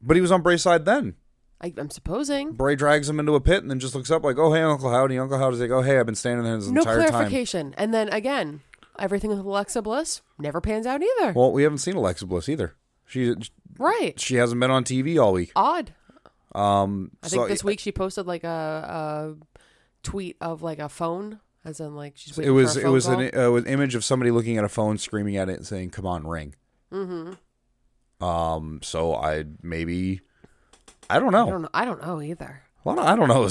[0.01, 1.13] But he was on Bray's side then.
[1.61, 2.53] I, I'm supposing.
[2.53, 4.89] Bray drags him into a pit and then just looks up like, "Oh, hey, Uncle
[4.89, 7.11] Howdy." Uncle Howdy's like, "Oh, hey, I've been standing there this No entire time." No
[7.11, 7.75] clarification.
[7.77, 8.61] And then again,
[8.97, 11.33] everything with Alexa Bliss never pans out either.
[11.33, 12.73] Well, we haven't seen Alexa Bliss either.
[13.07, 13.33] She
[13.79, 14.19] right.
[14.19, 15.51] she hasn't been on TV all week.
[15.55, 15.93] Odd.
[16.53, 19.59] Um, I think this week she posted like a, a
[20.03, 23.05] tweet of like a phone, as in like she's it was for a it was
[23.05, 23.19] call.
[23.19, 25.67] an uh, was an image of somebody looking at a phone, screaming at it, and
[25.67, 26.55] saying, "Come on, ring."
[26.91, 28.23] Mm-hmm.
[28.23, 28.79] Um.
[28.83, 30.21] So I maybe
[31.09, 31.47] I don't know.
[31.47, 31.69] I don't know.
[31.73, 32.63] I don't know either.
[32.83, 33.47] Well, I don't know.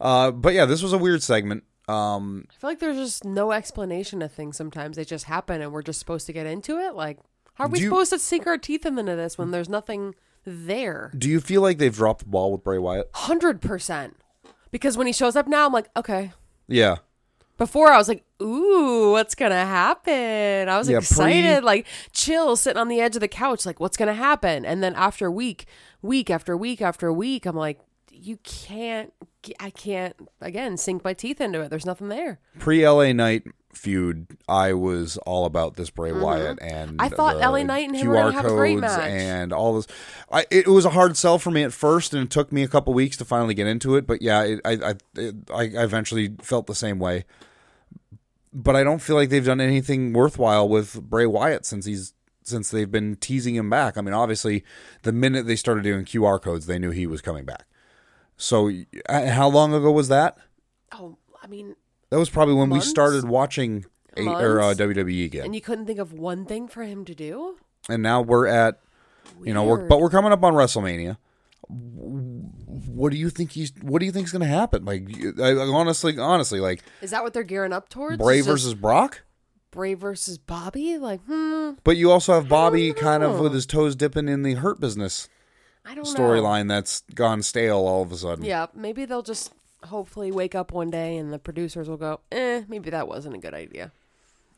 [0.00, 1.64] Uh, but yeah, this was a weird segment.
[1.88, 4.56] Um, I feel like there's just no explanation of things.
[4.56, 6.94] Sometimes they just happen, and we're just supposed to get into it.
[6.94, 7.18] Like,
[7.60, 10.14] how are we Do you- supposed to sink our teeth into this when there's nothing
[10.46, 11.12] there?
[11.16, 13.10] do you feel like they've dropped the ball with Bray Wyatt?
[13.14, 14.16] Hundred percent.
[14.70, 16.32] Because when he shows up now, I'm like, okay.
[16.68, 16.96] Yeah.
[17.58, 20.68] Before I was like, ooh, what's gonna happen?
[20.68, 23.80] I was Yeah, excited, pre- like chill, sitting on the edge of the couch, like
[23.80, 24.64] what's gonna happen?
[24.64, 25.66] And then after week,
[26.00, 27.78] week after week after week, I'm like,
[28.10, 29.12] you can't,
[29.58, 31.68] I can't again sink my teeth into it.
[31.68, 32.38] There's nothing there.
[32.58, 37.00] Pre LA Knight feud, I was all about this Bray Wyatt and Mm-hmm.
[37.00, 39.10] I thought the LA Knight and him were QR gonna have a great codes match.
[39.10, 39.86] and all this.
[40.30, 42.68] I, it was a hard sell for me at first, and it took me a
[42.68, 44.06] couple weeks to finally get into it.
[44.06, 47.24] But yeah, it, I I it, I eventually felt the same way.
[48.52, 52.70] But I don't feel like they've done anything worthwhile with Bray Wyatt since he's since
[52.70, 53.96] they've been teasing him back.
[53.96, 54.64] I mean, obviously,
[55.02, 57.66] the minute they started doing QR codes, they knew he was coming back.
[58.36, 58.70] So,
[59.08, 60.38] uh, how long ago was that?
[60.92, 61.76] Oh, I mean,
[62.10, 62.86] That was probably when Months?
[62.86, 66.68] we started watching a, or uh, WWE again, and you couldn't think of one thing
[66.68, 67.56] for him to do.
[67.88, 68.80] And now we're at
[69.44, 71.16] you know we're but we're coming up on WrestleMania.
[71.68, 73.72] What do you think he's?
[73.80, 74.84] What do you think's going to happen?
[74.84, 75.06] Like,
[75.40, 78.18] I, I honestly, honestly, like Is that what they're gearing up towards?
[78.18, 79.22] Bray versus Brock.
[79.70, 80.98] Bray versus Bobby?
[80.98, 84.54] Like, hmm, But you also have Bobby kind of with his toes dipping in the
[84.54, 85.28] Hurt Business
[85.84, 86.12] I don't know.
[86.12, 88.44] storyline that's gone stale all of a sudden.
[88.44, 89.52] Yeah, maybe they'll just
[89.84, 93.38] hopefully wake up one day and the producers will go, eh, maybe that wasn't a
[93.38, 93.92] good idea.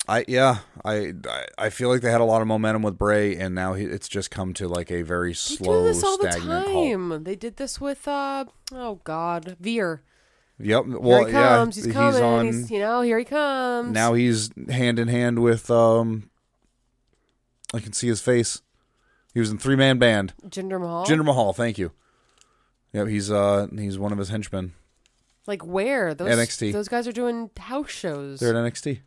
[0.09, 1.13] I yeah, I,
[1.57, 4.09] I feel like they had a lot of momentum with Bray, and now he, it's
[4.09, 7.23] just come to like a very They slow, do this all the stagnant time.
[7.23, 10.03] They did this with, uh, oh God, Veer.
[10.59, 10.87] Yep.
[10.87, 11.79] Here Well, he comes.
[11.79, 12.23] yeah, he's coming.
[12.23, 12.47] on.
[12.47, 13.93] He's, you know, here he comes.
[13.93, 16.31] now he's hand in hand with um.
[17.73, 18.61] I can see his face.
[19.33, 20.35] He was in three man band.
[20.47, 21.07] Jinder Mahal.
[21.07, 21.93] Jinder Mahal, thank you.
[22.93, 24.73] Yep, he's uh he's one of his henchmen.
[25.47, 26.15] Like where?
[26.15, 26.73] Those, NXT.
[26.73, 28.41] Those guys are doing house shows.
[28.41, 29.01] They're at NXT.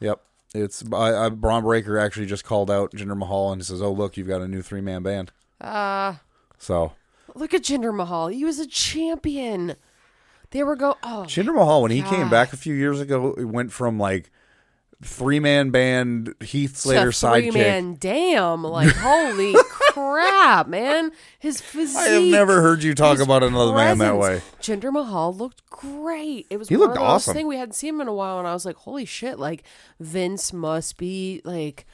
[0.00, 0.20] Yep.
[0.54, 3.92] It's I, I, Bron Breakker actually just called out Jinder Mahal and he says, "Oh
[3.92, 6.14] look, you've got a new three man band." uh,
[6.58, 6.92] So
[7.34, 8.28] look at Jinder Mahal.
[8.28, 9.76] He was a champion.
[10.50, 10.96] They were go.
[11.02, 14.30] Oh, Jinder Mahal, when he came back a few years ago, it went from like
[15.02, 17.52] three man band Heath Slater sidekick.
[17.52, 19.54] Three man damn like holy
[19.96, 24.40] crap man his physique I have never heard you talk about another man that way.
[24.60, 24.82] presence.
[24.82, 27.34] Jinder Mahal looked great it was He looked awesome.
[27.34, 29.62] thing we hadn't seen him in a while and I was like holy shit like
[30.00, 31.86] Vince must be like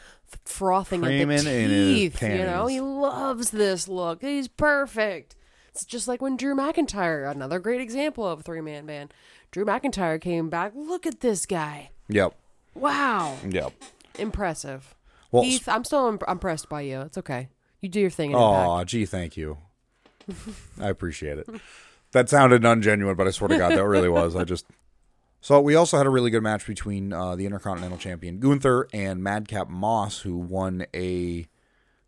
[0.45, 5.37] frothing at Creaming the in his teeth you know he loves this look he's perfect
[5.69, 9.13] it's just like when Drew McIntyre another great example of a three man band
[9.51, 12.35] Drew McIntyre came back look at this guy Yep.
[12.75, 13.73] wow Yep.
[14.19, 14.95] impressive
[15.31, 17.01] Well, Heath, I'm still imp- impressed by you.
[17.03, 17.49] It's okay.
[17.83, 18.35] You do your thing.
[18.35, 19.59] Oh, gee, thank you.
[20.81, 21.49] I appreciate it.
[22.13, 24.37] That sounded ungenuine, but I swear to God, that really was.
[24.37, 24.67] I just.
[25.41, 29.23] So we also had a really good match between uh, the Intercontinental Champion Gunther and
[29.23, 31.49] Madcap Moss, who won a.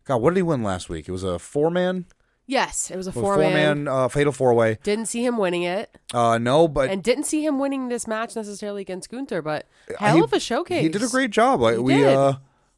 [0.05, 1.09] God, what did he win last week?
[1.09, 2.05] It was a four man,
[2.47, 4.77] Yes, it was a four four man uh, fatal four way.
[4.83, 8.35] Didn't see him winning it, Uh, no, but and didn't see him winning this match
[8.35, 9.41] necessarily against Gunther.
[9.41, 10.83] But hell he- of a showcase.
[10.83, 11.59] He did a great job.
[11.59, 12.33] Like, we uh,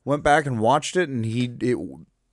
[0.05, 1.77] went back and watched it, and he it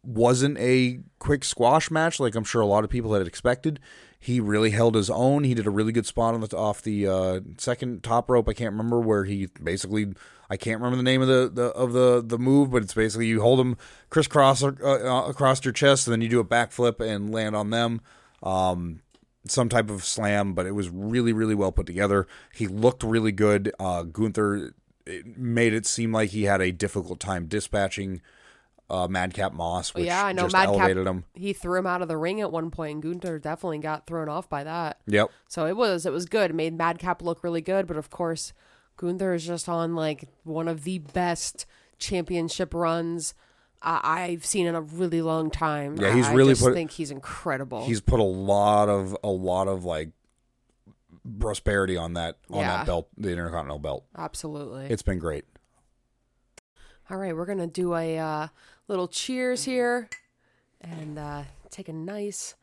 [0.05, 3.81] wasn't a quick squash match like I'm sure a lot of people had expected.
[4.19, 5.45] He really held his own.
[5.45, 8.49] He did a really good spot on the off the uh, second top rope.
[8.49, 10.15] I can't remember where he basically.
[10.49, 13.27] I can't remember the name of the, the of the the move, but it's basically
[13.27, 13.77] you hold them
[14.11, 17.71] crisscross uh, uh, across your chest, and then you do a backflip and land on
[17.71, 18.01] them.
[18.43, 19.01] Um,
[19.47, 22.27] some type of slam, but it was really, really well put together.
[22.55, 23.73] He looked really good.
[23.79, 24.75] Uh, Gunther
[25.37, 28.23] made it seem like he had a difficult time dispatching
[28.91, 30.75] uh, Madcap Moss, which yeah, I know just Madcap.
[30.75, 31.25] elevated him.
[31.35, 34.29] He threw him out of the ring at one point, and Gunther definitely got thrown
[34.29, 35.01] off by that.
[35.07, 35.31] Yep.
[35.49, 36.51] So it was it was good.
[36.51, 38.53] It made Madcap look really good, but of course,
[38.97, 41.65] Gunther is just on like one of the best
[41.99, 43.35] championship runs
[43.81, 45.97] I I've seen in a really long time.
[45.97, 47.85] Yeah, he's I really just put- think he's incredible.
[47.87, 50.11] He's put a lot of a lot of like
[51.41, 52.77] prosperity on that on Yeah.
[52.79, 54.05] that belt, the Intercontinental belt.
[54.17, 54.87] Absolutely.
[54.87, 55.45] It's been great.
[57.11, 58.49] All right, we're gonna do a uh,
[58.89, 60.09] little cheers here,
[60.81, 62.55] and uh, take a nice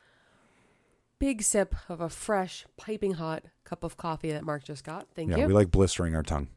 [1.20, 5.08] big sip of a fresh, piping hot cup of coffee that Mark just got.
[5.16, 5.42] Thank Yeah, you.
[5.42, 6.48] Yeah, we like blistering our tongue.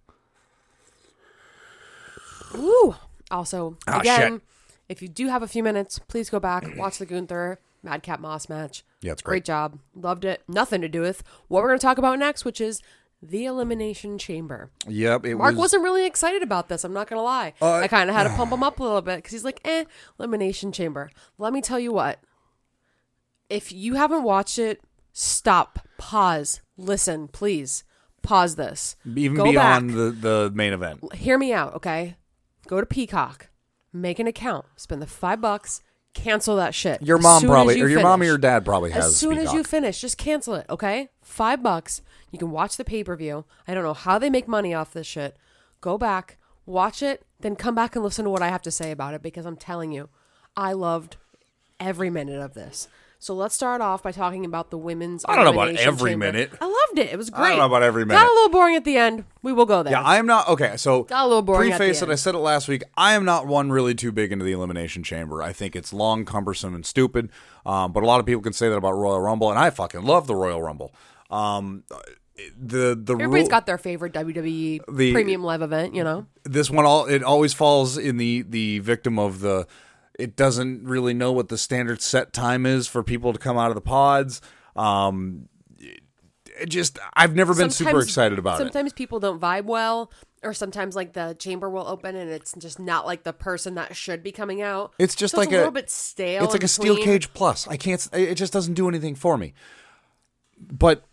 [2.54, 2.94] Woo!
[3.30, 4.42] Also, Ah, again, shit.
[4.88, 8.48] if you do have a few minutes, please go back, watch the Gunther Madcap Moss
[8.48, 8.84] match.
[9.00, 9.44] Yeah, it's Great great.
[9.44, 9.78] job.
[9.94, 10.42] Loved it.
[10.48, 12.80] Nothing to do with what we're going to talk about next, which is
[13.28, 14.70] the Elimination Chamber.
[14.86, 15.58] Yep, it Mark was.
[15.58, 16.84] wasn't really excited about this.
[16.84, 17.54] I'm not going to lie.
[17.60, 19.60] Uh, I kind of had to pump him up a little bit because he's like,
[19.64, 19.84] eh,
[20.18, 21.10] Elimination Chamber.
[21.38, 22.20] Let me tell you what.
[23.48, 24.80] If you haven't watched it,
[25.12, 27.84] stop, pause, listen, please.
[28.22, 28.96] Pause this.
[29.04, 29.96] even go beyond back.
[29.96, 31.14] the the main event.
[31.14, 32.16] Hear me out, okay?
[32.66, 33.50] Go to Peacock,
[33.92, 35.82] make an account, spend the five bucks,
[36.14, 37.02] cancel that shit.
[37.02, 39.08] Your mom probably, you or your mom or your dad probably has.
[39.08, 41.10] As soon as you finish, just cancel it, okay?
[41.20, 42.00] Five bucks.
[42.34, 43.44] You can watch the pay per view.
[43.68, 45.36] I don't know how they make money off this shit.
[45.80, 48.90] Go back, watch it, then come back and listen to what I have to say
[48.90, 50.08] about it because I'm telling you,
[50.56, 51.16] I loved
[51.78, 52.88] every minute of this.
[53.20, 55.24] So let's start off by talking about the women's.
[55.28, 56.26] I don't know about every chamber.
[56.26, 56.50] minute.
[56.60, 57.12] I loved it.
[57.12, 57.44] It was great.
[57.44, 58.20] I don't know about every minute.
[58.20, 59.24] Got a little boring at the end.
[59.40, 59.92] We will go there.
[59.92, 60.76] Yeah, I am not okay.
[60.76, 62.08] So Got a little boring at the Preface it.
[62.10, 62.82] I said it last week.
[62.96, 65.40] I am not one really too big into the elimination chamber.
[65.40, 67.30] I think it's long, cumbersome, and stupid.
[67.64, 70.02] Um, but a lot of people can say that about Royal Rumble, and I fucking
[70.02, 70.92] love the Royal Rumble.
[71.30, 71.84] Um,
[72.58, 76.26] the the Everybody's rule, got their favorite WWE The- premium live event, you know.
[76.44, 79.66] this one all it always falls in the the victim of the
[80.18, 83.70] it doesn't really know what the standard set time is for people to come out
[83.70, 84.40] of the pods
[84.76, 90.10] um it, just i've never been super excited about it Sometimes people don't vibe well,
[90.42, 93.96] or sometimes like the chamber will open and it's just not like the person that
[93.96, 94.92] should be coming out.
[94.98, 96.44] It's just So like it's a a- little bit stale.
[96.44, 99.54] it's like a steel cage plus i can't it just doesn't do anything for me
[100.60, 101.04] but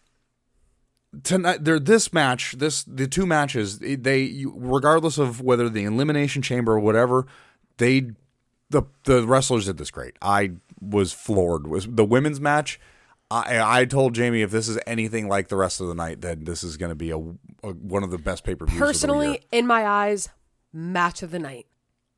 [1.24, 6.74] tonight there this match this the two matches they regardless of whether the elimination chamber
[6.74, 7.26] or whatever
[7.78, 8.12] they
[8.70, 12.80] the the wrestlers did this great i was floored was the women's match
[13.30, 16.44] I, I told Jamie if this is anything like the rest of the night, then
[16.44, 18.78] this is going to be a, a one of the best pay per views.
[18.78, 20.28] Personally, in my eyes,
[20.74, 21.66] match of the night.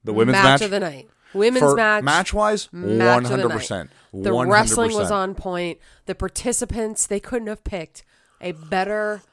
[0.03, 1.07] the women's match, match, of the night.
[1.35, 2.03] Women's for match.
[2.03, 3.57] match wise, match one of the hundred night.
[3.57, 3.89] percent.
[4.11, 5.77] The wrestling was on point.
[6.07, 8.03] The participants, they couldn't have picked
[8.43, 9.23] a better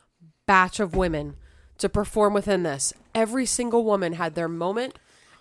[0.46, 1.36] batch of women
[1.78, 2.92] to perform within this.
[3.14, 4.98] Every single woman had their moment.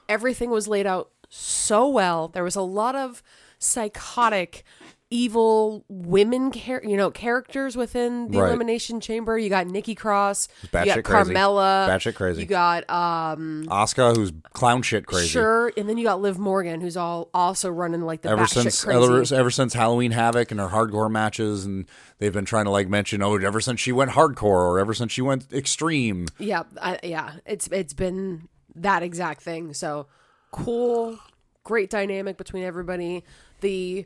[0.10, 2.27] Everything was laid out so well.
[2.27, 3.21] There was a lot of
[3.60, 4.63] psychotic
[5.12, 8.50] evil women char- you know characters within the Right.
[8.50, 11.32] elimination chamber you got Nikki Cross you got crazy.
[11.34, 12.41] Carmella Batshit crazy.
[12.41, 15.28] you got um Asuka, who's clown shit crazy.
[15.30, 18.84] Sure, and then you got Liv Morgan, who's all also running like the ever since
[18.84, 19.04] crazy.
[19.04, 21.88] ever, ever since Halloween Havoc and her hardcore matches, and
[22.19, 25.12] they've been trying to like mention, oh, ever since she went hardcore or ever since
[25.12, 26.28] she went extreme.
[26.38, 29.74] Yeah, I, yeah, it's it's been that exact thing.
[29.74, 30.06] So
[30.52, 31.17] cool,
[31.63, 33.24] great dynamic between everybody.
[33.62, 34.06] The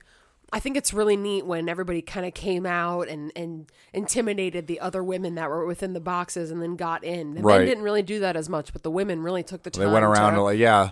[0.53, 4.79] I think it's really neat when everybody kind of came out and and intimidated the
[4.79, 7.33] other women that were within the boxes and then got in.
[7.33, 7.57] The Right.
[7.57, 9.87] men didn't really do that as much, but the women really took the time.
[9.87, 10.91] They went around to, like, yeah,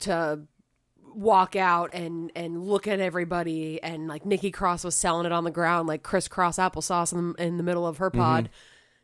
[0.00, 0.40] to
[1.14, 5.44] walk out and and look at everybody and like Nikki Cross was selling it on
[5.44, 8.18] the ground like crisscross applesauce in the, in the middle of her mm-hmm.
[8.18, 8.50] pod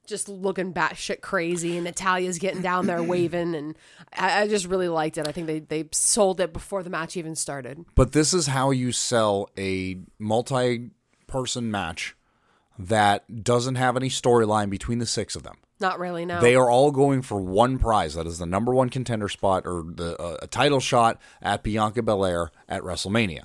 [0.09, 3.77] just looking batshit crazy and Natalya's getting down there waving and
[4.13, 7.17] I, I just really liked it I think they they sold it before the match
[7.17, 10.91] even started But this is how you sell a multi
[11.27, 12.17] person match
[12.79, 15.57] that doesn't have any storyline between the six of them.
[15.81, 18.15] not really no They are all going for one prize.
[18.15, 22.03] That is the number one contender spot or the uh, a title shot at Bianca
[22.03, 23.43] Belair at WrestleMania.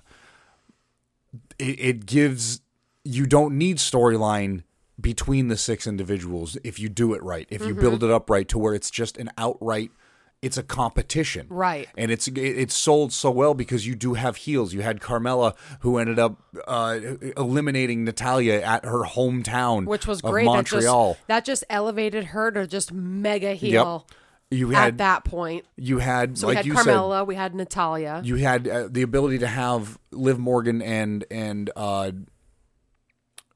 [1.59, 2.61] It, it gives
[3.03, 4.63] you don't need storyline
[5.03, 7.47] between the six individuals if you do it right.
[7.51, 9.91] If you build it up right to where it's just an outright
[10.41, 11.87] it's a competition, Right.
[11.97, 14.73] And it's it's sold so well because you do have heels.
[14.73, 16.99] You had Carmella who ended up uh,
[17.37, 20.43] eliminating Natalya at her hometown, which was of great.
[20.43, 21.13] Montreal.
[21.13, 24.17] That just, that just elevated her to just mega heel Yep.
[24.53, 25.65] You at had that point.
[25.77, 28.21] you had So like we had you Carmella, we had Natalya.
[28.23, 32.11] you had uh, the ability to have Liv Morgan and and uh,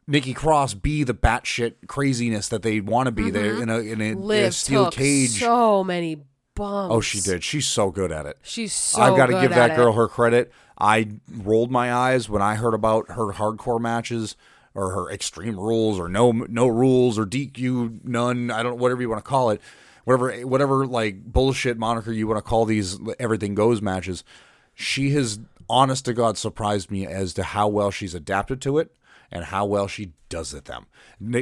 [0.07, 3.29] Nikki Cross be the batshit craziness that they want to be.
[3.29, 3.63] They're mm-hmm.
[3.63, 5.39] in a in a, in a steel cage.
[5.39, 6.15] so many
[6.55, 6.93] bumps.
[6.93, 7.43] oh, she did.
[7.43, 8.37] She's so good at it.
[8.41, 9.01] She's so.
[9.01, 9.75] I've got to give at that it.
[9.75, 10.51] girl her credit.
[10.79, 14.35] I rolled my eyes when I heard about her hardcore matches
[14.73, 18.49] or her extreme rules or no no rules or DQ none.
[18.49, 19.61] I don't whatever you want to call it.
[20.05, 24.23] Whatever whatever like bullshit moniker you want to call these everything goes matches.
[24.73, 25.39] She has
[25.69, 28.95] honest to God surprised me as to how well she's adapted to it
[29.31, 30.85] and how well she does at them.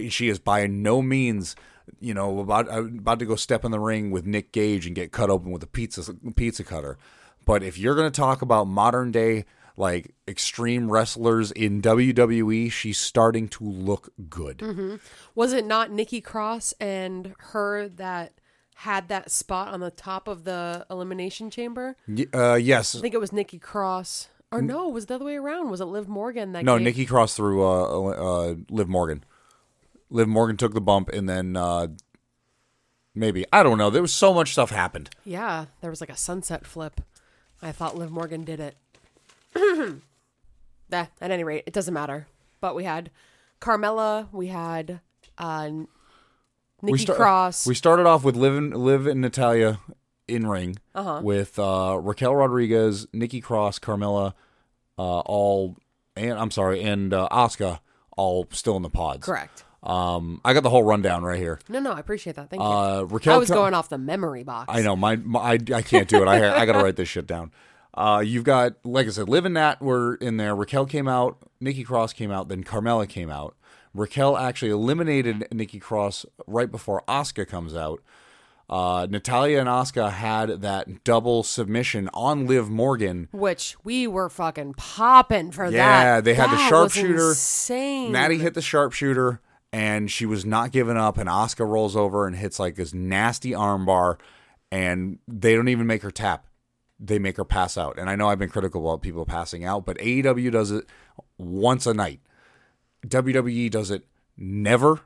[0.09, 1.55] She is by no means
[1.99, 5.11] you know about about to go step in the ring with Nick Gage and get
[5.11, 6.97] cut open with a pizza pizza cutter.
[7.45, 9.45] But if you're going to talk about modern day
[9.77, 14.99] like extreme wrestlers in WWE, she's starting to look good.
[15.35, 18.33] Was it not Nikki Cross and her that
[18.79, 21.97] had that spot on the top of the elimination chamber?
[22.07, 22.95] Y- Uh, yes.
[22.95, 24.29] I think it was Nikki Cross.
[24.55, 25.69] Or no, it was the other way around.
[25.69, 29.23] Was it Liv Morgan that No, gave- Nikki Cross through uh, uh, Liv Morgan.
[30.09, 31.87] Liv Morgan took the bump, and then uh,
[33.13, 33.89] maybe I don't know.
[33.89, 35.09] There was so much stuff happened.
[35.25, 37.01] Yeah, there was like a sunset flip.
[37.61, 38.75] I thought Liv Morgan did it.
[40.91, 42.27] Nah, at any rate, it doesn't matter.
[42.61, 43.09] But we had
[43.59, 44.99] Carmella, we had
[45.37, 45.71] uh,
[46.81, 47.65] Nikki sta- Cross.
[47.65, 49.79] We started off with Liv and, Liv and Natalya
[50.27, 51.21] in ring Uh-huh.
[51.23, 54.33] with uh, Raquel Rodriguez, Nikki Cross, Carmella,
[54.97, 55.77] uh, all
[56.15, 57.79] and I'm sorry, and uh, Asuka
[58.17, 59.25] all still in the pods.
[59.25, 59.63] Correct.
[59.83, 61.59] Um, I got the whole rundown right here.
[61.69, 62.49] No, no, I appreciate that.
[62.49, 62.67] Thank you.
[62.67, 64.65] Uh, Raquel I was co- going off the memory box.
[64.67, 66.27] I know my, my I, I can't do it.
[66.27, 67.51] I I got to write this shit down.
[67.93, 70.55] Uh, you've got like I said, Liv and Nat were in there.
[70.55, 71.37] Raquel came out.
[71.59, 72.49] Nikki Cross came out.
[72.49, 73.55] Then Carmella came out.
[73.93, 78.01] Raquel actually eliminated Nikki Cross right before Asuka comes out.
[78.67, 83.27] Uh, Natalya and Asuka had that double submission on Liv Morgan.
[83.31, 85.75] Which we were fucking popping for that.
[85.75, 87.29] Yeah, they had the That was sharpshooter.
[87.29, 88.11] Insane.
[88.11, 89.39] Natty hit the sharpshooter,
[89.71, 91.17] and she was not giving up.
[91.19, 94.17] And Asuka rolls over and hits like this nasty armbar,
[94.71, 96.47] and they don't even make her tap.
[96.99, 97.99] They make her pass out.
[97.99, 100.85] And I know I've been critical about people passing out, but AEW does it
[101.37, 102.21] once a night.
[103.05, 104.05] WWE does it
[104.37, 105.01] never.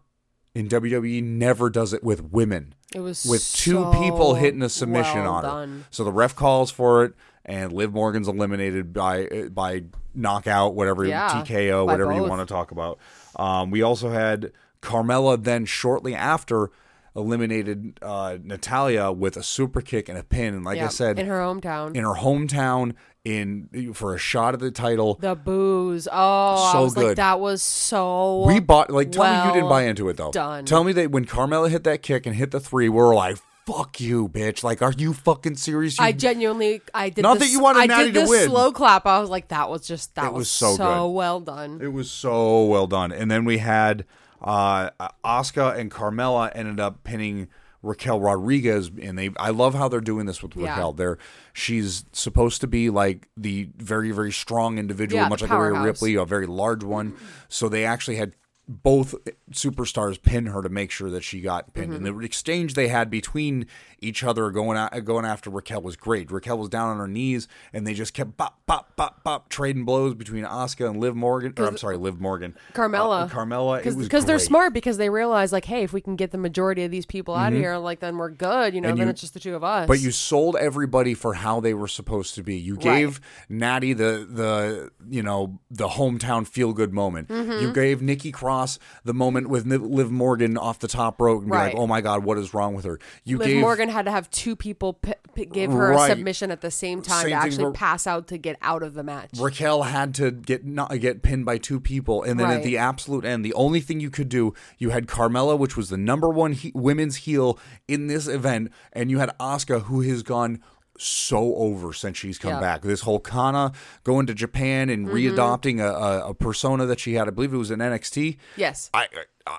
[0.60, 4.70] And WWE never does it with women It was with two so people hitting a
[4.70, 5.86] submission well on her.
[5.90, 7.14] So the ref calls for it,
[7.46, 9.84] and Liv Morgan's eliminated by by
[10.14, 13.00] knockout, whatever Yeah, TKO, whatever you want to talk about.
[13.38, 14.52] Um, we also had
[14.82, 16.72] Carmella then shortly after
[17.16, 21.28] eliminated uh, Natalya with a super kick and a pin, and like I said, in
[21.28, 21.96] her hometown.
[21.96, 22.96] in her hometown,
[23.26, 25.16] in for a shot at the title.
[25.20, 26.08] the booze.
[26.12, 27.08] Oh, So I was good.
[27.08, 28.46] like, that was so.
[28.48, 30.32] We bought like tell me you didn't buy into it though.
[30.32, 30.66] done.
[30.66, 34.00] Tell me that when Carmella hit that kick and hit the three, we're like, "Fuck
[34.00, 36.00] you, bitch!" Like, are you fucking serious?
[36.00, 37.22] You I genuinely, I did.
[37.24, 38.48] Not this, that you wanted I Natty did to win.
[38.50, 39.06] slow clap.
[39.06, 41.80] I was like, that was just that It was was, so so, well done.
[41.82, 43.12] It was so well done.
[43.12, 44.06] And then we had
[44.42, 44.90] uh
[45.26, 47.50] Asuka and Carmella ended up pinning
[47.82, 50.70] Raquel Rodriguez and they I love how they're doing this with Yeah.
[50.72, 50.94] Raquel.
[50.94, 51.18] They're
[51.54, 55.82] she's supposed to be like the very very strong individual Yeah, much like a Rhea.
[55.82, 57.16] Ripley, a very large one.
[57.48, 58.36] So they actually had
[58.70, 59.16] both
[59.52, 61.92] superstars pin her to make sure that she got pinned.
[61.94, 62.20] And Mm-hmm.
[62.20, 63.66] the exchange they had between
[64.00, 66.32] each other going out, going after Raquel was great.
[66.32, 69.86] Raquel was down on her knees, and they just kept bop bop bop bop trading
[69.86, 71.54] blows between Asuka and Liv Morgan.
[71.58, 73.24] Or I'm sorry, Liv Morgan, Carmella.
[73.24, 73.84] Uh, Carmella.
[74.00, 76.92] Because they're smart because they realize like hey if we can get the majority of
[76.92, 78.92] these people out of here like then we're good you know Mm-hmm.
[78.92, 81.60] And then you- it's just the two of us But you sold everybody for how
[81.60, 82.56] they were supposed to be.
[82.58, 87.30] You gave Natty the the you know the hometown feel good moment.
[87.30, 87.64] Mm-hmm.
[87.64, 88.59] You gave Nikki Cross
[89.04, 91.74] the moment with Liv Morgan off the top rope and be Right.
[91.74, 94.12] like, "Oh my God, what is wrong with her?" You Liv gave Morgan had to
[94.12, 96.12] have two people p- p- give her Right.
[96.12, 98.58] a submission at the same time Same to thing actually for- pass out to get
[98.62, 102.40] out of the match Raquel had to get not get pinned by two people, and
[102.40, 102.64] then at Right.
[102.64, 105.98] the absolute end, the only thing you could do, you had Carmella, which was the
[105.98, 107.58] number one he- women's heel
[107.88, 110.60] in this event, and you had Asuka, who has gone
[111.02, 112.56] so over since she's come Yeah.
[112.56, 112.64] Mm-hmm.
[112.64, 112.82] back.
[112.82, 113.72] This whole Kana
[114.04, 117.58] going to Japan and readopting a, a, a persona that she had, I believe it
[117.58, 118.38] was in NXT.
[118.58, 119.04] yes I,
[119.48, 119.58] I, I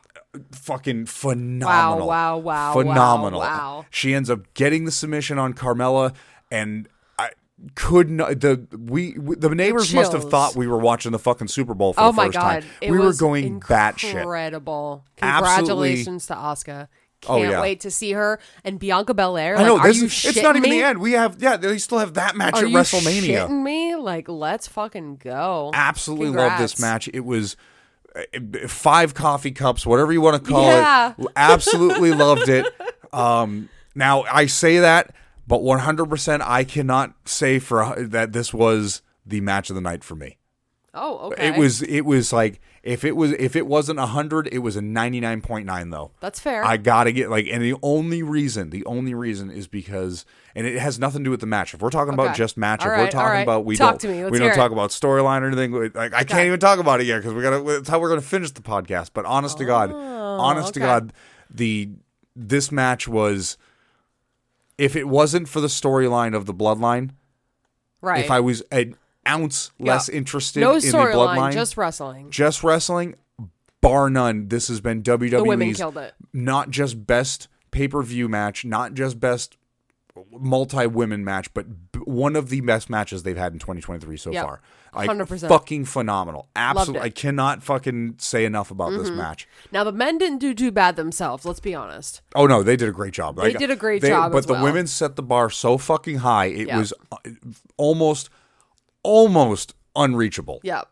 [0.53, 2.07] fucking phenomenal.
[2.07, 2.73] wow, wow, wow.
[2.75, 3.41] phenomenal.
[3.41, 3.47] wow,
[3.79, 3.87] wow.
[3.91, 6.15] She ends up getting the submission on Carmella,
[6.51, 6.89] and
[7.19, 7.31] I
[7.75, 8.41] could not.
[8.41, 11.93] The we, we the neighbors must have thought we were watching the fucking Super Bowl
[11.95, 12.71] for oh the my first god time.
[12.81, 14.21] it we were going batshit.
[14.21, 15.57] incredible Absolutely.
[15.67, 16.35] congratulations to
[17.29, 17.61] Oh, can't yeah.
[17.61, 19.57] wait to see her and Bianca Belair.
[19.57, 20.79] I know are this you is, it's not even me?
[20.81, 21.01] the end.
[21.01, 23.47] We have yeah, they still have that match Are at you WrestleMania.
[23.47, 23.95] shitting me?
[23.97, 25.71] Like, let's fucking go.
[25.75, 27.09] Absolutely love this match.
[27.13, 27.57] It was
[28.17, 28.23] uh,
[28.69, 31.13] five coffee cups, whatever you want to call Yeah.
[31.19, 31.27] it.
[31.37, 32.67] Absolutely loved it.
[33.13, 35.15] Um, now I say that,
[35.47, 40.15] but 100% I cannot say for that this was the match of the night for
[40.15, 40.39] me.
[40.95, 41.49] Oh, okay.
[41.49, 44.81] It was it was like if it was if it wasn't 100, it was a
[44.81, 46.13] 99.9 though.
[46.21, 46.65] That's fair.
[46.65, 50.25] I gotta get like, and the only reason, the only reason is because,
[50.55, 51.75] and it has nothing to do with the match.
[51.75, 53.41] If we're talking about just match, if right, we're talking right.
[53.41, 54.23] about we Talk don't, to me.
[54.23, 54.55] Let's we don't it.
[54.55, 55.73] talk about storyline or anything.
[55.93, 57.63] Like, I can't even talk about it yet because we gotta.
[57.63, 59.11] That's how we're gonna finish the podcast.
[59.13, 60.85] But honest to God, oh, honest to Oh.
[60.85, 61.13] God,
[61.51, 61.91] the
[62.35, 63.59] this match was.
[64.79, 67.11] If it wasn't for the storyline of the bloodline,
[68.01, 68.25] right.
[68.25, 68.97] if I was an
[69.29, 70.17] ounce less Yeah.
[70.17, 72.31] interested no in the bloodline, just wrestling.
[72.31, 73.15] just wrestling,
[73.81, 76.15] bar none, this has been WWE's The women killed it.
[76.33, 79.57] not just best pay per view match, not just best
[80.33, 84.31] multi women match, but b- one of the best matches they've had in 2023 so
[84.33, 84.45] Yep.
[84.45, 84.61] far.
[84.93, 85.49] Like, 100%.
[85.49, 86.49] fucking phenomenal.
[86.57, 86.97] Absolutely.
[86.99, 87.05] Mm-hmm.
[87.07, 89.47] I cannot fucking say enough about this match.
[89.71, 91.45] Now the men didn't do too bad themselves.
[91.45, 92.23] Let's be honest.
[92.35, 93.37] Oh no, they did a great job.
[93.37, 94.65] They did a great job But the well.
[94.65, 96.79] women set the bar so fucking high, it Yeah.
[96.79, 97.17] was uh,
[97.77, 98.31] almost,
[99.03, 100.61] almost unreachable.
[100.63, 100.89] Yep.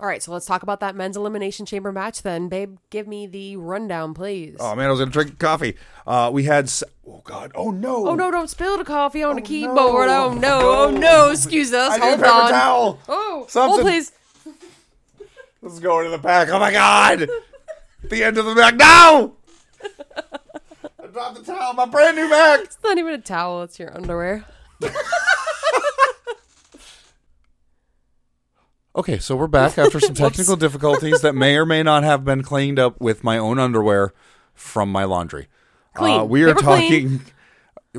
[0.00, 2.78] All right, so let's talk about that men's elimination chamber match then, babe.
[2.90, 4.56] Give me the rundown, please.
[4.60, 5.76] Oh man, I was gonna drink coffee.
[6.06, 6.64] Uh, we had.
[6.66, 7.50] s- Oh god.
[7.56, 8.06] Oh no.
[8.06, 8.30] Oh no!
[8.30, 9.46] Don't spill the coffee on the no.
[9.48, 10.08] keyboard.
[10.08, 10.34] Oh no!
[10.34, 10.60] No.
[10.60, 11.30] Oh no!
[11.30, 11.94] Excuse us.
[11.94, 12.50] I need a Hold paper on.
[12.50, 12.98] towel.
[13.08, 13.70] Oh, Something.
[13.70, 14.12] hold please.
[15.62, 16.48] Let's go into the back.
[16.50, 17.28] Oh my god!
[18.04, 18.76] the end of the back.
[18.76, 19.34] No!
[19.82, 21.70] I dropped the towel.
[21.70, 22.60] On my brand new back.
[22.60, 23.62] It's not even a towel.
[23.62, 24.44] It's your underwear.
[28.98, 32.42] Okay, so we're back after some technical difficulties that may or may not have been
[32.42, 34.12] cleaned up with my own underwear
[34.54, 35.46] from my laundry.
[35.94, 37.20] Uh, we are talking.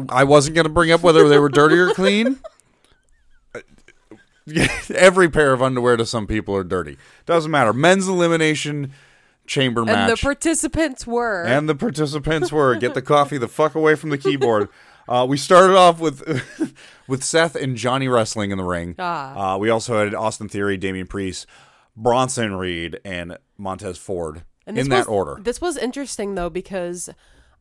[0.10, 2.40] I wasn't going to bring up whether they were dirty or clean.
[4.94, 6.98] Every pair of underwear to some people are dirty.
[7.26, 7.72] Doesn't matter.
[7.72, 8.92] Men's elimination
[9.48, 9.96] chamber match.
[9.96, 10.20] And match.
[10.20, 11.46] the participants were.
[11.46, 14.68] And the participants were get the coffee the fuck away from the keyboard.
[15.10, 16.22] Uh, we started off with
[17.08, 18.96] with Seth and Johnny wrestling in the ring.
[19.00, 19.56] Ah.
[19.56, 21.48] Uh, we also had Austin Theory, Damian Priest,
[21.98, 25.40] Bronson Reed, and Montez Ford And in that was- order.
[25.42, 27.10] This was interesting though because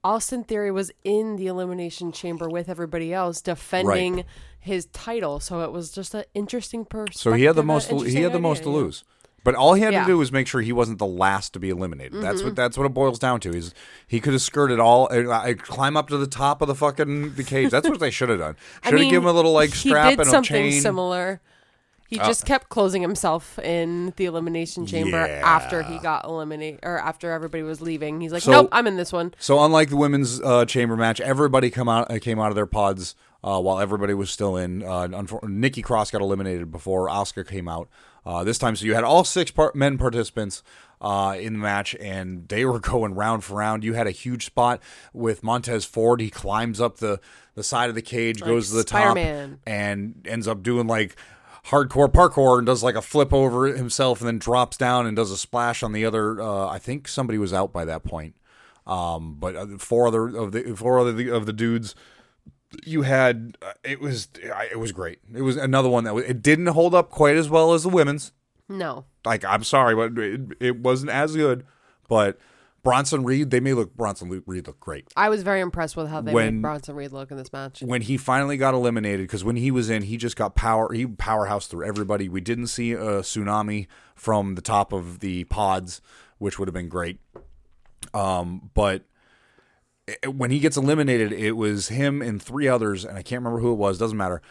[0.05, 4.25] Austin Theory was in the elimination chamber with everybody else defending
[4.61, 7.21] his title, so it was just an interesting perspective.
[7.21, 7.91] So he had the most.
[7.91, 8.75] He had the idea, most to know?
[8.77, 9.05] lose.
[9.45, 10.01] But all he had Yeah.
[10.03, 12.21] to do was make sure he wasn't the last to be eliminated.
[12.21, 12.49] That's Mm-hmm.
[12.49, 13.51] what that's what it boils down to.
[13.51, 13.73] Is
[14.07, 17.35] he could have skirted all, uh, uh, climb up to the top of the fucking
[17.35, 17.71] the cage.
[17.71, 18.57] That's what they should have done.
[18.85, 20.79] Should have mean, given him a little like strap he did and a something chain.
[20.79, 21.41] Uh, similar.
[22.11, 27.31] He just kept closing himself in the elimination chamber after he got eliminated, or after
[27.33, 28.23] everybody was leaving.
[28.23, 31.21] He's like, So- "Nope, I'm in this one." So unlike the women's uh, chamber match,
[31.21, 34.83] everybody come out uh, came out of their pods uh, while everybody was still in.
[34.83, 35.07] Uh,
[35.45, 37.89] Nikki Cross got eliminated before Asuka came out
[38.27, 38.77] uh, this time.
[38.77, 40.63] So you had all six par- men participants
[41.01, 43.85] uh, in the match, and they were going round for round.
[43.85, 44.81] You had a huge spot
[45.13, 46.21] with Montez Ford.
[46.21, 47.21] He climbs up the
[47.55, 49.51] the side of the cage, goes to the Spider-Man.
[49.51, 51.17] top, and ends up doing like
[51.67, 55.31] hardcore parkour and does like a flip over himself and then drops down and does
[55.31, 58.37] a splash on the other uh, I think somebody was out by that point
[58.87, 61.95] um, but uh, four other of the four other of the dudes
[62.85, 65.21] you had uh, it was it was great.
[65.35, 67.89] It was another one that was, it didn't hold up quite as well as the
[67.89, 68.33] women's.
[68.69, 71.65] No, like I'm sorry but it, it wasn't as good.
[72.09, 72.39] But
[72.83, 75.11] Bronson Reed they may look Bronson Reed look great.
[75.17, 77.81] I was very impressed with how they When- made Bronson Reed look in this match.
[77.81, 81.07] when he finally got eliminated because when he was in he just got power he
[81.07, 82.29] powerhouse through everybody.
[82.29, 86.03] We didn't see a tsunami from the top of the pods
[86.37, 87.19] which would have been great.
[88.13, 89.05] Um but
[90.27, 93.73] when he gets eliminated it was him and three others and i can't remember who
[93.73, 94.43] it was doesn't matter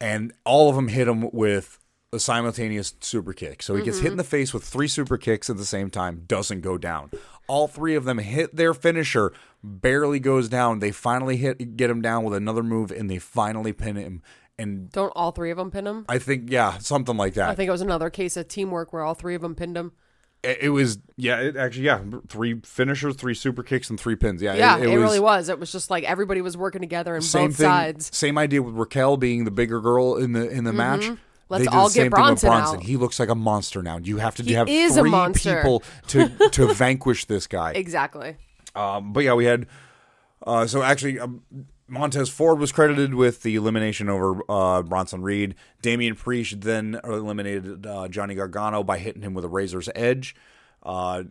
[0.00, 1.78] and all of them hit him with
[2.12, 3.62] a simultaneous super kick.
[3.62, 4.18] So he gets hit in mm-hmm.
[4.18, 7.10] the face with three super kicks at the same time doesn't go down.
[7.46, 9.32] All three of them hit their finisher
[9.62, 10.78] barely goes down.
[10.78, 14.22] They finally hit get him down with another move and they finally pin him.
[14.58, 16.04] And Don't all three of them pin him?
[16.08, 17.50] i think yeah something like that.
[17.50, 19.92] I think it was another case of teamwork where all three of them pinned him.
[20.42, 24.40] It, it was yeah it actually yeah three finishers three super kicks and three pins
[24.40, 25.48] yeah Yeah, it, it, it was, really was.
[25.48, 28.16] It was just like everybody was working together in same both thing, sides.
[28.16, 31.00] Same idea with Raquel being the bigger girl in the in the match.
[31.02, 31.14] Mm-hmm.
[31.50, 32.80] Let's They all the get Bronson Bronson.
[32.80, 33.98] He looks like a monster now.
[33.98, 35.56] You have to He have is a three monster.
[35.56, 37.72] people to to vanquish this guy.
[37.72, 38.36] Exactly.
[38.74, 39.66] Um, but yeah, we had.
[40.46, 41.42] Uh, so actually, um,
[41.88, 45.54] Montez Ford was credited with the elimination over uh, Bronson Reed.
[45.80, 50.36] Damian Priest then eliminated uh, Johnny Gargano by hitting him with a razor's edge.
[50.82, 51.24] Uh,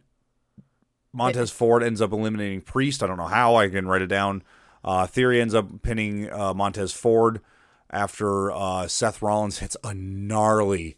[1.14, 3.04] Montez Ford ends up eliminating Priest.
[3.04, 3.56] I don't know how.
[3.56, 4.44] I can write it down.
[4.84, 7.42] Uh, Theory ends up pinning uh, Montez Ford
[7.90, 10.98] after uh, Seth Rollins hits a gnarly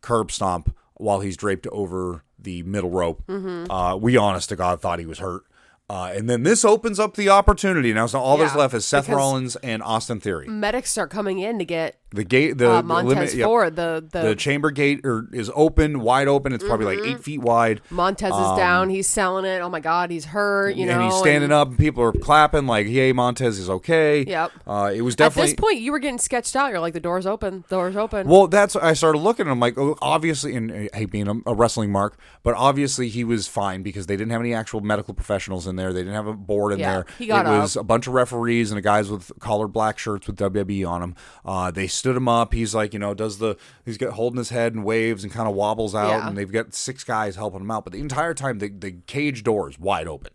[0.00, 3.22] curb stomp while he's draped over the middle rope.
[3.26, 3.70] Mm-hmm.
[3.70, 5.44] Uh, we, honest to God, thought he was hurt.
[5.90, 7.94] Uh, and then this opens up the opportunity.
[7.94, 10.46] Now, so all that's Yeah, left is Seth Rollins and Austin Theory.
[10.46, 13.44] Medics start coming in to get The gate, the uh, the Montez limit- yep.
[13.44, 13.76] Ford.
[13.76, 16.54] The the, the chamber gate er, is open, wide open.
[16.54, 17.82] It's probably like eight feet wide.
[17.90, 18.88] Montez is down.
[18.88, 19.60] He's selling it.
[19.60, 20.74] Oh my God, he's hurt.
[20.74, 23.68] You know, and he's standing and up, and people are clapping like, "Yay, Montez is
[23.68, 24.52] okay." Yep.
[24.66, 26.70] Uh, it was definitely At this point, you were getting sketched out.
[26.70, 27.64] You're like, the door's open.
[27.68, 28.26] The door's open.
[28.26, 29.42] well, that's I started looking.
[29.42, 33.08] and I'm like, oh, obviously, and I hate being a, a wrestling mark, but obviously
[33.08, 35.92] he was fine because they didn't have any actual medical professionals in there.
[35.92, 37.06] They didn't have a board in Yeah, there.
[37.18, 40.36] he got it was a bunch of referees and guys with collared black shirts with
[40.36, 41.16] WWE on them.
[41.44, 42.54] Uh, they stood him up.
[42.54, 45.48] He's like, you know, does the he's got holding his head and waves and kind
[45.48, 46.28] of wobbles out, Yeah.
[46.28, 47.84] and they've got six guys helping him out.
[47.84, 50.32] But the entire time, the the cage door is wide open.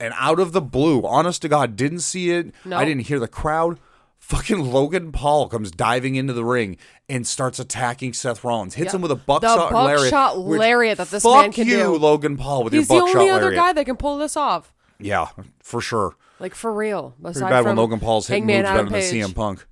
[0.00, 2.52] and out of the blue, honest to God, didn't see it.
[2.64, 2.76] No.
[2.76, 3.78] I didn't hear the crowd.
[4.18, 8.74] Fucking Logan Paul comes diving into the ring and starts attacking Seth Rollins.
[8.74, 8.96] Hits Yeah.
[8.96, 10.58] him with a The buckshot, buckshot lariat.
[10.60, 11.96] lariat that this fuck man can you, do.
[11.96, 13.60] Logan Paul, with he's the your buckshot only other lariat.
[13.60, 14.72] guy that can pull this off.
[14.98, 15.28] Yeah,
[15.62, 16.16] for sure.
[16.40, 17.14] Like for real.
[17.22, 19.00] Pretty Aside bad when Logan Paul's hitting moves better than.
[19.00, 19.66] CM Punk.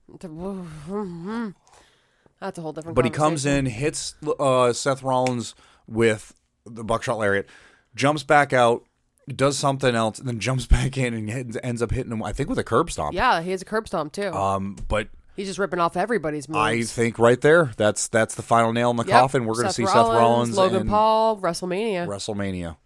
[2.40, 2.96] That's a whole different.
[2.96, 5.54] But he comes in, hits uh, Seth Rollins
[5.86, 6.34] with
[6.66, 7.48] the buckshot lariat,
[7.94, 8.84] jumps back out,
[9.28, 12.22] does something else, and then jumps back in and ends- up hitting him.
[12.22, 13.14] I think with a curb stomp.
[13.14, 14.32] Yeah, he has a curb stomp too.
[14.32, 16.58] Um, but He's just ripping off everybody's moves.
[16.58, 19.18] I think right there, that's that's the final nail in the Yep.
[19.20, 19.46] coffin.
[19.46, 22.06] We're going to see Seth Rollins, Logan Paul, WrestleMania.
[22.06, 22.76] WrestleMania.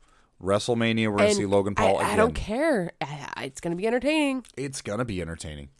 [0.41, 2.13] WrestleMania, we're going to see Logan Paul I, again.
[2.13, 2.93] I don't care.
[3.01, 4.45] I- it's going to be entertaining.
[4.57, 5.71] It's going to be entertaining.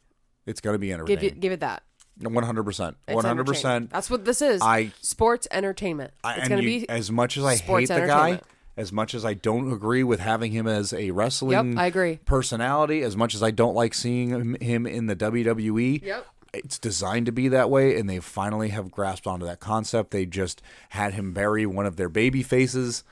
[0.47, 1.25] It's going to be Give entertaining.
[1.25, 1.83] it, give it that.
[2.23, 2.97] One hundred percent.
[3.09, 3.91] One hundred percent.
[3.91, 4.63] That's what this is.
[4.63, 6.13] I- sports entertainment.
[6.25, 6.89] It's going to be.
[6.89, 8.41] as much as I hate the guy,
[8.77, 12.21] as much as I don't agree with having him as a wrestling Yep, I agree.
[12.25, 16.27] personality, as much as I don't like seeing him- him in the WWE, Yep.
[16.55, 20.11] it's designed to be that way, and they finally have grasped onto that concept.
[20.11, 23.05] They just had him bury one of their baby faces.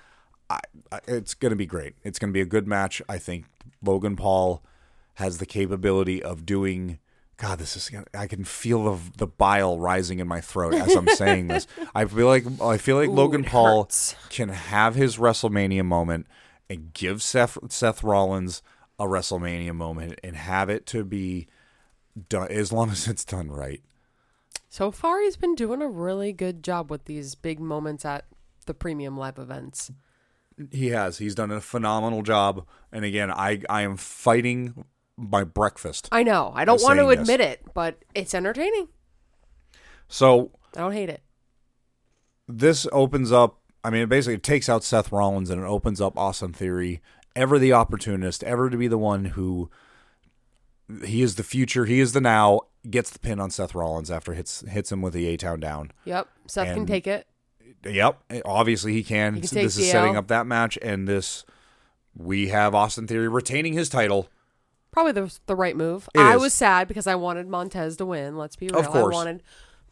[0.48, 0.60] I,
[0.92, 1.94] I, it's going to be great.
[2.04, 3.02] It's going to be a good match.
[3.08, 3.44] I think
[3.82, 4.62] Logan Paul
[5.14, 6.98] has the capability of doing.
[7.36, 7.90] God, this is.
[8.12, 11.66] I can feel the the bile rising in my throat as I'm saying this.
[11.94, 14.14] I feel like I feel like Logan Paul hurts.
[14.30, 16.26] can have his WrestleMania moment
[16.70, 18.62] and give Seth Seth Rollins
[18.98, 21.48] a WrestleMania moment and have it to be
[22.28, 23.82] done as long as it's done right.
[24.68, 28.24] So far, he's been doing a really good job with these big moments at
[28.66, 29.90] the premium live events.
[30.70, 31.18] He has.
[31.18, 32.66] He's done a phenomenal job.
[32.92, 34.84] And again, I I am fighting
[35.16, 36.08] my breakfast.
[36.12, 36.52] I know.
[36.54, 37.20] I don't want to this.
[37.20, 38.88] admit it, but it's entertaining.
[40.08, 41.22] So I don't hate it.
[42.48, 43.58] this opens up.
[43.82, 47.02] I mean, it basically takes out Seth Rollins and it opens up Austin Theory,
[47.36, 49.70] ever the opportunist, ever to be the one who
[51.04, 52.60] he is the future, he is the now.
[52.88, 55.90] Gets the pin on Seth Rollins after hits hits him with the A Town down.
[56.04, 56.28] Yep.
[56.46, 57.26] Seth can take it.
[57.86, 59.34] Yep, obviously he can.
[59.34, 61.46] He can this is setting up that match, and this
[62.14, 64.28] we have Austin Theory retaining his title.
[64.94, 66.08] Probably the the right move.
[66.14, 66.40] It I is.
[66.40, 68.38] was sad because I wanted Montez to win.
[68.38, 68.78] Let's be real.
[68.78, 69.12] Of course.
[69.12, 69.42] I wanted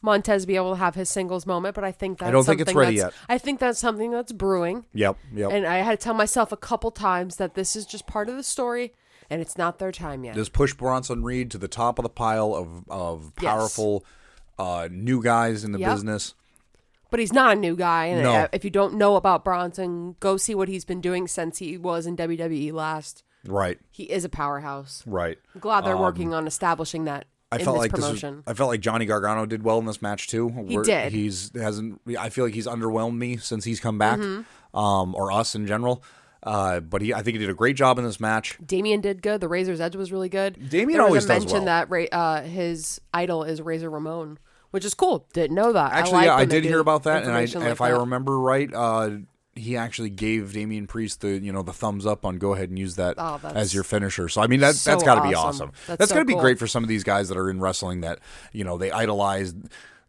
[0.00, 2.60] Montez to be able to have his singles moment, but I think that's don't think
[2.60, 3.26] it's something ready that's- yet.
[3.28, 4.86] I think that's something that's brewing.
[4.94, 5.50] Yep, yep.
[5.50, 8.36] And I had to tell myself a couple times that this is just part of
[8.36, 8.94] the story
[9.28, 10.34] and it's not their time yet.
[10.36, 13.50] This push Bronson Reed to the top of the pile of of Yes.
[13.52, 14.04] powerful
[14.58, 15.94] uh, new guys in the Yep.
[15.94, 16.34] business.
[17.10, 18.06] But he's not a new guy.
[18.06, 18.48] And No.
[18.52, 22.06] if you don't know about Bronson, go see what he's been doing since he was
[22.06, 23.24] in WWE last.
[23.46, 25.02] Right, He is a powerhouse.
[25.06, 25.38] right.
[25.54, 28.42] I'm glad they're working on establishing that I in felt this like this was, promotion.
[28.46, 30.48] I felt like Johnny Gargano did well in this match too.
[30.66, 31.12] He did.
[31.12, 32.00] He's hasn't.
[32.18, 34.78] I feel like he's underwhelmed me since he's come back, Mm-hmm.
[34.78, 36.02] um, or us in general.
[36.44, 38.58] Uh, but he, I think he did a great job in this match.
[38.64, 39.40] Damian did good.
[39.40, 40.54] The Razor's Edge was really good.
[40.70, 41.64] Damian there was always a does mention well.
[41.66, 44.38] that Ra- uh, his idol is Razor Ramon,
[44.72, 45.26] which is cool.
[45.34, 45.92] Didn't know that.
[45.92, 47.60] Actually, I like yeah, I when they did do hear about that, and I, information
[47.60, 47.98] like if I that.
[47.98, 49.10] remember right, uh,
[49.54, 52.78] he actually gave Damian Priest the you know the thumbs up on go ahead and
[52.78, 54.28] use that Oh, as your finisher.
[54.28, 55.68] So I mean that so that's got to be awesome.
[55.68, 55.72] awesome.
[55.86, 56.42] That's That's, so got to be cool.
[56.42, 58.18] great for some of these guys that are in wrestling that
[58.52, 59.54] you know they idolize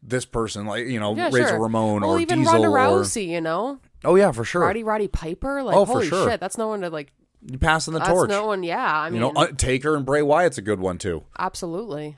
[0.01, 1.59] this person like you know yeah, Razor sure.
[1.61, 4.83] Ramon well, or even Diesel Ronda or Rousey, you know, oh yeah for sure Roddy
[4.83, 5.61] Roddy Piper.
[5.63, 6.29] Like, Oh, for holy sure.
[6.29, 7.11] shit, that's no one to like.
[7.49, 8.29] you passing the That's torch.
[8.29, 8.63] no one.
[8.63, 11.23] Yeah, I mean, you know, uh, Taker and Bray Wyatt's a good one too.
[11.37, 12.17] absolutely.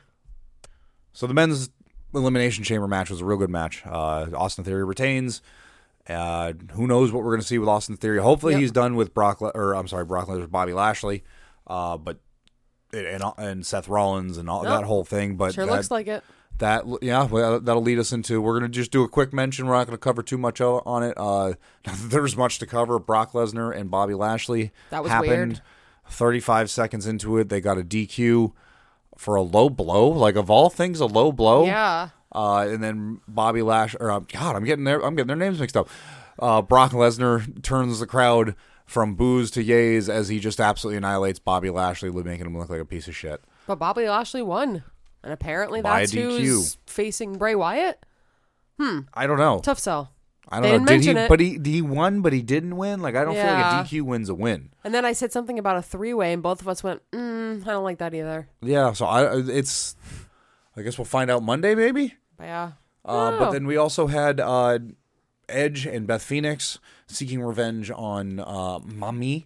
[1.14, 1.70] So the men's
[2.14, 3.84] elimination chamber match was a real good match.
[3.86, 5.42] Uh, Austin Theory retains.
[6.08, 8.20] Uh, who knows what we're going to see with Austin Theory?
[8.20, 8.62] Hopefully, Yep.
[8.62, 11.24] he's done with Brock, Le- or I'm sorry, Brock Lesnar, Bobby Lashley,
[11.68, 12.20] uh, but
[12.94, 15.36] and and Seth Rollins and all that whole thing.
[15.36, 16.24] But Sure that, looks like it.
[16.60, 18.42] that yeah, well, that'll lead us into.
[18.42, 19.66] We're gonna just do a quick mention.
[19.68, 21.14] We're not gonna cover too much on it.
[21.18, 21.54] Uh,
[22.04, 23.00] there's much to cover.
[23.00, 24.72] Brock Lesnar and Bobby Lashley.
[24.92, 25.54] That was happened.
[25.54, 25.62] weird.
[26.08, 28.52] 35 seconds into it, they got a DQ
[29.18, 30.08] for a low blow.
[30.08, 31.66] Like of all things, a low blow.
[31.66, 32.10] Yeah.
[32.36, 35.60] Uh, and then Bobby Lash, or uh, God, I'm getting their, I'm getting their names
[35.60, 35.90] mixed up.
[36.38, 38.56] Uh, Brock Lesnar turns the crowd
[38.86, 42.82] from boos to yays as he just absolutely annihilates Bobby Lashley, making him look like
[42.82, 43.42] a piece of shit.
[43.68, 44.84] But Bobby Lashley won.
[45.24, 46.40] And apparently By that's DQ.
[46.40, 48.06] who's facing Bray Wyatt.
[48.80, 49.00] Hmm.
[49.14, 49.60] I don't know.
[49.60, 50.12] Tough sell.
[50.50, 50.86] I don't know.
[50.86, 51.10] Did he?
[51.12, 51.30] it.
[51.30, 53.02] But he he won, but he didn't win.
[53.02, 53.46] Like I don't Yeah.
[53.72, 54.70] feel like a DQ wins a win.
[54.84, 57.64] And then I said something about a three way, and both of us went, mm,
[57.66, 58.48] I don't like that either.
[58.62, 58.92] Yeah.
[58.94, 59.96] So I it's.
[60.78, 62.14] I guess we'll find out Monday, maybe.
[62.38, 62.64] But yeah.
[63.04, 63.40] Uh, Oh.
[63.40, 64.80] but then we also had uh,
[65.48, 69.46] Edge and Beth Phoenix seeking revenge on uh, Mami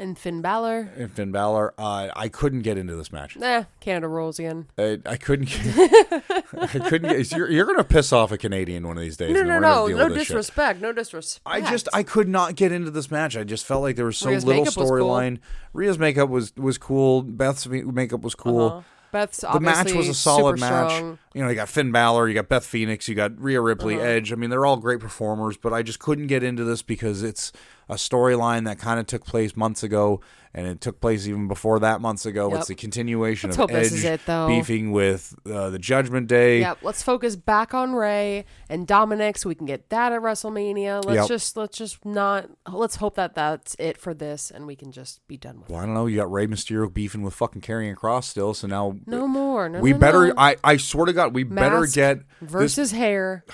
[0.00, 0.90] And Finn Balor.
[0.96, 1.74] and Finn Balor.
[1.78, 3.36] Uh, I couldn't get into this match.
[3.40, 4.66] Eh, Canada rules again.
[4.76, 5.46] I, I couldn't.
[5.48, 6.24] Get,
[6.58, 7.10] I couldn't.
[7.10, 9.32] Get, you're, you're gonna piss off a Canadian one of these days.
[9.32, 9.86] No, no, no.
[9.86, 10.28] No this shit.
[10.28, 10.80] disrespect.
[10.80, 11.42] No disrespect.
[11.46, 13.36] I just I could not get into this match.
[13.36, 14.86] I just felt like there was so Rhea's little was cool.
[14.90, 15.38] storyline.
[15.72, 17.22] Rhea's makeup was was cool.
[17.22, 18.66] Beth's makeup was cool.
[18.66, 18.80] Uh-huh.
[19.10, 20.92] Beth's The match was a solid match.
[20.92, 21.18] strong.
[21.38, 24.04] You know, you got Finn Balor, you got Beth Phoenix, you got Rhea Ripley, Uh-huh.
[24.04, 24.32] Edge.
[24.32, 27.52] I mean, they're all great performers, but I just couldn't get into this because it's
[27.88, 30.20] a storyline that kind of took place months ago,
[30.52, 32.50] and it took place even before that months ago.
[32.50, 32.60] Yep.
[32.60, 36.60] It's a continuation Let's of Edge it, beefing with uh, the Judgment Day.
[36.60, 36.78] Yep.
[36.82, 41.02] Let's focus back on Rey and Dominik, so we can get that at WrestleMania.
[41.02, 41.28] Let's Yep.
[41.28, 42.50] just let's just not.
[42.70, 45.72] Let's hope that that's it for this, and we can just be done with it.
[45.72, 46.04] Well, I don't know.
[46.06, 49.68] You got Rey Mysterio beefing with fucking Karrion Kross still, so now No more.
[49.70, 50.26] No, we no, better.
[50.26, 50.34] no.
[50.36, 52.50] I I swear to God, we better Mask get this.
[52.50, 53.44] versus hair.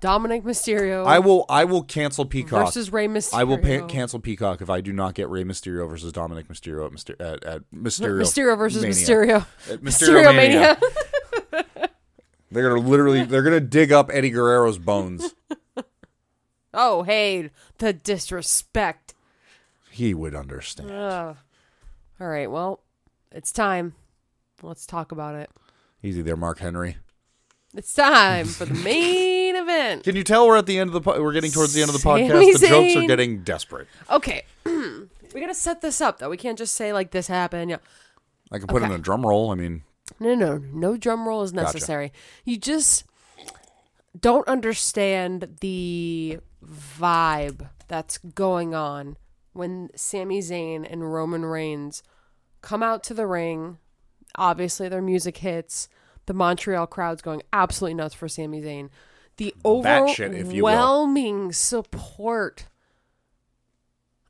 [0.00, 1.06] Dominik Mysterio.
[1.06, 1.46] I will.
[1.48, 2.66] I will cancel Peacock.
[2.66, 3.38] versus Rey Mysterio.
[3.38, 6.86] I will pay, cancel Peacock if I do not get Rey Mysterio versus Dominik Mysterio
[6.86, 8.20] at, Myster- at, at Mysterio.
[8.20, 8.94] Mysterio versus Mania.
[8.94, 9.46] Mysterio.
[9.72, 10.78] At Mysterio Mania.
[12.50, 13.24] They're gonna literally.
[13.24, 15.34] They're gonna dig up Eddie Guerrero's bones.
[16.74, 19.14] oh, hey, the disrespect.
[19.90, 20.90] he would understand.
[20.90, 21.36] Ugh.
[22.20, 22.80] All right, well,
[23.32, 23.94] it's time.
[24.62, 25.50] Let's talk about it.
[26.06, 26.98] Easy there, Mark Henry.
[27.74, 30.04] It's time for the main event.
[30.04, 31.00] Can you tell we're at the end of the?
[31.00, 32.60] Po- we're getting towards the end of the Sami podcast.
[32.60, 33.88] The jokes are getting desperate.
[34.08, 36.30] Okay, we gotta set this up though.
[36.30, 37.70] We can't just say like this happened.
[37.72, 37.78] Yeah.
[38.52, 39.50] I can put in a drum roll.
[39.50, 39.82] I mean,
[40.20, 42.12] No, no, no drum roll is necessary.
[42.44, 43.02] You just
[44.18, 49.16] don't understand the vibe that's going on
[49.54, 52.04] when Sami Zayn and Roman Reigns
[52.62, 53.78] come out to the ring.
[54.36, 55.88] Obviously, their music hits.
[56.26, 58.90] The Montreal crowd's going absolutely nuts for Sami Zayn.
[59.36, 60.72] The Batshit, if you will.
[60.72, 62.66] overwhelming support.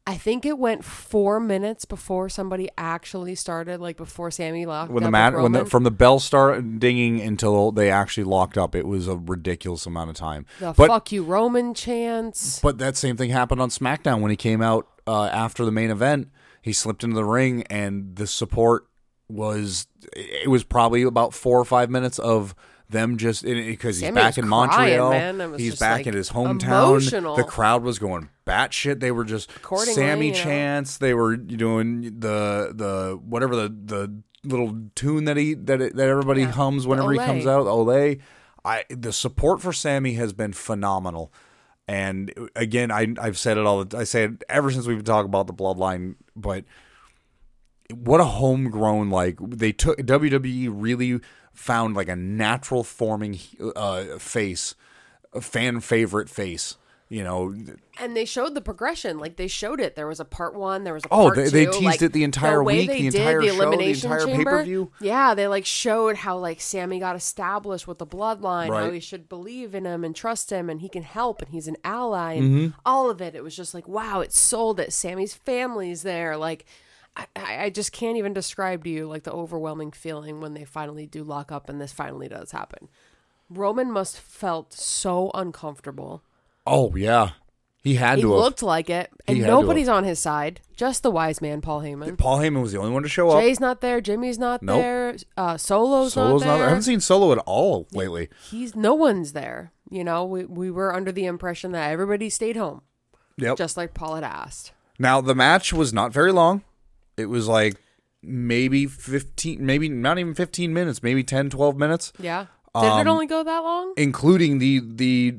[0.09, 5.03] I think it went four minutes before somebody actually started, like before Sami locked when
[5.03, 8.77] the up mat, when the, from the bell started dinging until they actually locked up,
[8.77, 10.47] it was a ridiculous amount of time.
[10.61, 12.61] the but fuck you Roman chants.
[12.61, 15.91] But that same thing happened on SmackDown when he came out uh, after the main
[15.91, 16.31] event.
[16.63, 18.87] He slipped into the ring, and the support
[19.29, 22.55] was it was probably about four or five minutes of
[22.89, 25.11] them just because he's Sami back in crying, Montreal.
[25.11, 25.41] man.
[25.41, 26.65] It was He's back like, in his hometown.
[26.89, 27.35] emotional.
[27.37, 29.01] The crowd was going batshit.
[29.01, 31.01] They were just Sami Chance.
[31.01, 31.07] know.
[31.09, 34.15] They were doing the the whatever the the
[34.45, 37.67] little tune that he that it, that everybody Yeah, hums whenever he comes out.
[37.67, 38.21] Olay.
[38.65, 41.33] I the support for Sami has been phenomenal.
[41.89, 43.85] And again, I I've said it all.
[43.85, 46.15] the I say it ever since we've been talking about the bloodline.
[46.37, 46.65] But
[47.95, 51.21] what a homegrown like they took WWE really
[51.53, 53.39] found like a natural forming
[53.77, 54.75] uh, face,
[55.33, 56.77] a fan favorite face.
[57.09, 57.55] You know,
[58.01, 59.21] And they showed the progression.
[59.21, 59.95] Like they showed it.
[59.95, 60.83] There was a part one.
[60.83, 63.41] There was a Oh, they- they teased like, it the entire way week, the entire
[63.41, 64.51] the show, the elimination entire chamber.
[64.51, 64.91] pay-per-view.
[65.01, 68.67] Yeah, they like showed how like Sami got established with the bloodline.
[68.75, 68.95] How Right.
[68.95, 71.77] he should believe in him and trust him, and he can help, and he's an
[71.85, 72.79] ally, and Mm-hmm.
[72.85, 73.37] all of it.
[73.37, 74.93] It was just like wow, it sold it.
[74.93, 76.37] Sami's family's there.
[76.37, 76.65] Like.
[77.17, 77.27] I,
[77.65, 81.25] I just can't even describe to you like the overwhelming feeling when they finally do
[81.25, 82.89] lock up and this finally does happen.
[83.49, 86.23] Roman must felt so uncomfortable.
[86.67, 87.31] oh yeah,
[87.83, 88.33] he had He to.
[88.33, 88.41] have.
[88.41, 89.61] looked like it, and He had to have.
[89.63, 90.61] nobody's on his side.
[90.77, 92.19] Just the wise man, Paul Heyman.
[92.19, 93.41] Paul Heyman was the only one to show up.
[93.41, 94.01] Jey's not there.
[94.01, 94.81] Jimmy's not Nope.
[94.83, 95.17] there.
[95.37, 96.57] Uh, Solo's, Solo's not not.
[96.59, 96.67] there.
[96.67, 98.29] I haven't seen Solo at all lately.
[98.51, 99.73] He's no one's there.
[99.89, 102.83] You know, we we were under the impression that everybody stayed home,
[103.39, 103.57] Yep.
[103.57, 104.73] just like Paul had asked.
[104.99, 106.63] Now the match was not very long.
[107.17, 107.77] It was like
[108.23, 112.47] maybe 15 maybe not even 15 minutes, maybe 10 12 minutes, Yeah.
[112.75, 113.95] Did Um, it only go that long?
[113.97, 115.37] including the the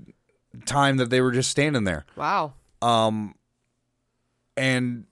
[0.65, 2.05] time that they were just standing there.
[2.15, 2.53] Wow.
[2.81, 3.35] Um
[4.55, 5.05] and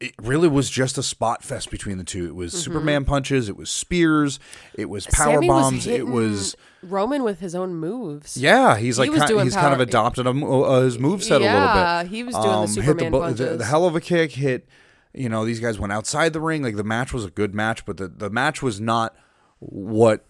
[0.00, 2.26] it really was just a spot fest between the two.
[2.26, 4.38] It was Superman punches, it was spears,
[4.74, 5.46] it was power Mm-hmm.
[5.46, 8.36] Sami was bombs, it was Roman with his own moves.
[8.36, 8.76] yeah.
[8.76, 11.44] He's like was ki- doing he's kind of adopted a, uh, his moveset a little
[11.44, 11.46] bit.
[11.46, 13.58] Yeah, he was doing the Um, hit Superman bu- punches.
[13.58, 14.68] The, hell of a kick hit.
[15.16, 16.62] You know, these guys went outside the ring.
[16.62, 19.16] Like the match was a good match, but the, the match was not
[19.58, 20.26] what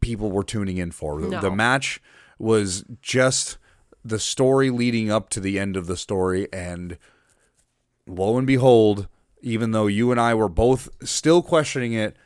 [0.00, 1.20] people were tuning in for.
[1.20, 1.40] The, No.
[1.40, 2.00] the match
[2.38, 3.58] was just
[4.04, 6.98] the story leading up to the end of the story, and
[8.06, 9.08] lo and behold,
[9.42, 12.16] even though you and I were both still questioning it,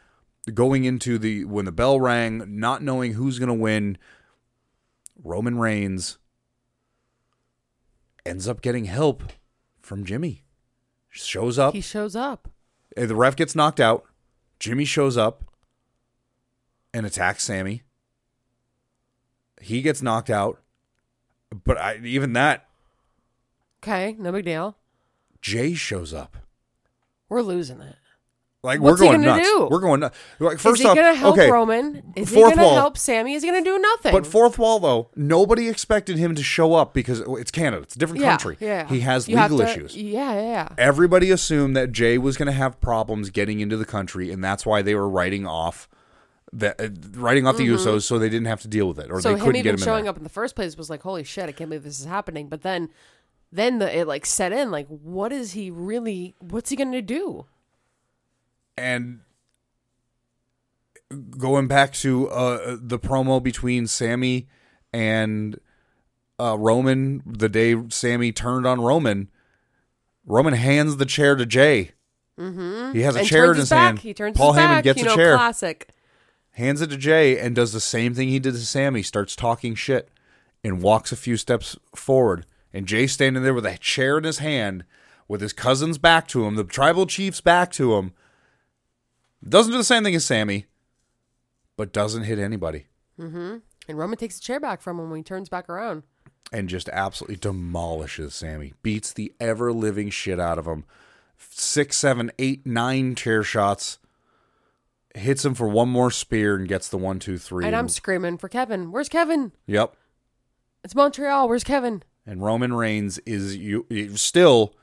[0.55, 3.99] going into the when the bell rang, not knowing who's going to win,
[5.23, 6.19] Roman Reigns
[8.25, 9.23] ends up getting help
[9.81, 10.43] from Jimmy.
[11.17, 11.75] Shows up.
[11.75, 12.49] he shows up.
[12.97, 14.05] The ref gets knocked out.
[14.59, 15.45] Jimmy shows up
[16.95, 17.83] and attacks Sami.
[19.61, 20.61] He gets knocked out.
[21.65, 22.67] But I, even that,
[23.83, 24.77] Okay, no big deal.
[25.41, 26.37] Jey shows up.
[27.29, 27.97] We're losing it.
[28.67, 29.49] Like What's we're going gonna nuts.
[29.49, 29.69] do?
[29.71, 30.19] We're going nuts.
[30.41, 32.03] Like, first is he off, gonna help okay, Roman?
[32.17, 32.75] Is he gonna wall.
[32.75, 33.35] help Sami?
[33.35, 34.13] Is he gonna do nothing?
[34.13, 37.83] But fourth wall though, nobody expected him to show up because it's Canada.
[37.85, 38.57] It's a different yeah, country.
[38.61, 39.97] Yeah, He has You legal to- issues.
[39.97, 40.69] Yeah, yeah, yeah.
[40.77, 44.67] Everybody assumed that Jey was going to have problems getting into the country, and that's
[44.67, 45.89] why they were writing off
[46.53, 46.89] that uh,
[47.21, 49.21] writing off the Usos so they didn't have to deal with it, or Mm-hmm.
[49.21, 50.11] So they him couldn't get even him showing there.
[50.11, 52.49] up in the first place was like, holy shit, I can't believe this is happening.
[52.49, 52.89] But then,
[53.53, 54.71] then the it like set in.
[54.71, 56.35] Like, what is he really?
[56.41, 57.47] What's he gonna do?
[58.77, 59.21] And
[61.39, 64.49] going back to uh, the promo between Sami
[64.93, 65.59] and
[66.39, 69.29] uh, Roman, the day Sami turned on Roman,
[70.27, 71.93] Roman hands the chair to Jey.
[72.39, 72.93] Mm-hmm.
[72.93, 73.87] He has a and chair in his back.
[73.87, 73.99] hand.
[74.01, 74.85] He turns Paul his Heyman back.
[74.85, 75.37] gets you a chair.
[75.37, 75.89] Classic.
[76.51, 79.75] hands it to Jey and does the same thing he did to Sami, starts talking
[79.75, 80.11] shit
[80.63, 82.45] and walks a few steps forward.
[82.75, 84.85] And Jey standing there with a chair in his hand
[85.29, 88.13] with his cousin's back to him, the tribal chief's back to him.
[89.47, 90.67] Doesn't do the same thing as Sami,
[91.77, 92.87] but doesn't hit anybody.
[93.21, 93.57] Mm-hmm.
[93.89, 96.03] And Roman takes the chair back from him when he turns back around.
[96.53, 98.75] And just absolutely demolishes Sami.
[98.83, 100.85] Beats the ever living shit out of him.
[101.39, 103.99] Six, seven, eight, nine chair shots.
[105.15, 107.65] Hits him for one more spear and gets the one, two, three.
[107.65, 108.93] And I'm screaming for Kevin.
[108.93, 109.53] Where's Kevin?
[109.67, 109.95] yep.
[110.85, 111.49] It's Montreal.
[111.49, 112.03] Where's Kevin?
[112.27, 114.75] and Roman Reigns is you still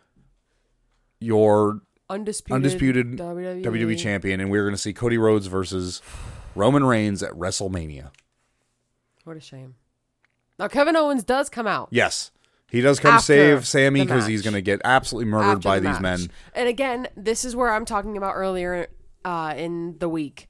[1.19, 1.81] your
[2.13, 3.63] Undisputed, undisputed WWE.
[3.63, 6.01] WWE champion, and we're going to see Cody Rhodes versus
[6.55, 8.11] Roman Reigns at WrestleMania.
[9.23, 9.75] What a shame.
[10.59, 11.89] Now Kevin Owens does come out.
[11.91, 12.31] Yes,
[12.69, 15.79] he does come After save Sami because he's going to get absolutely murdered after by
[15.79, 16.19] the these match.
[16.19, 16.29] men.
[16.55, 18.87] And again, this is where I'm talking about earlier
[19.23, 20.49] uh, in the week.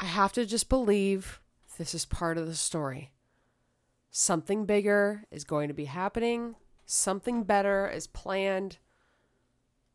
[0.00, 1.40] I have to just believe
[1.78, 3.12] this is part of the story.
[4.10, 6.56] Something bigger is going to be happening.
[6.84, 8.78] Something better is planned.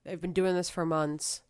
[0.04, 1.42] They've been doing this for months.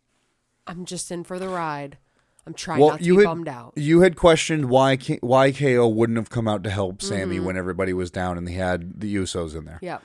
[0.66, 1.98] I'm just in for the ride.
[2.46, 3.72] I'm trying Well, not to you be had bummed out.
[3.76, 7.44] you had questioned why K- why KO wouldn't have come out to help Sami Mm-hmm.
[7.46, 9.78] when everybody was down and they had the Usos in there.
[9.80, 9.98] Yeah.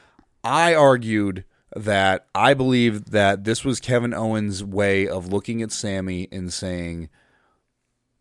[0.44, 1.46] I argued
[1.76, 7.10] that I believe that this was Kevin Owens' way of looking at Sami and saying,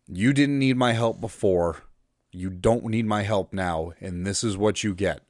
[0.07, 1.83] You didn't need my help before.
[2.31, 5.21] You don't need my help now, and this is what you get.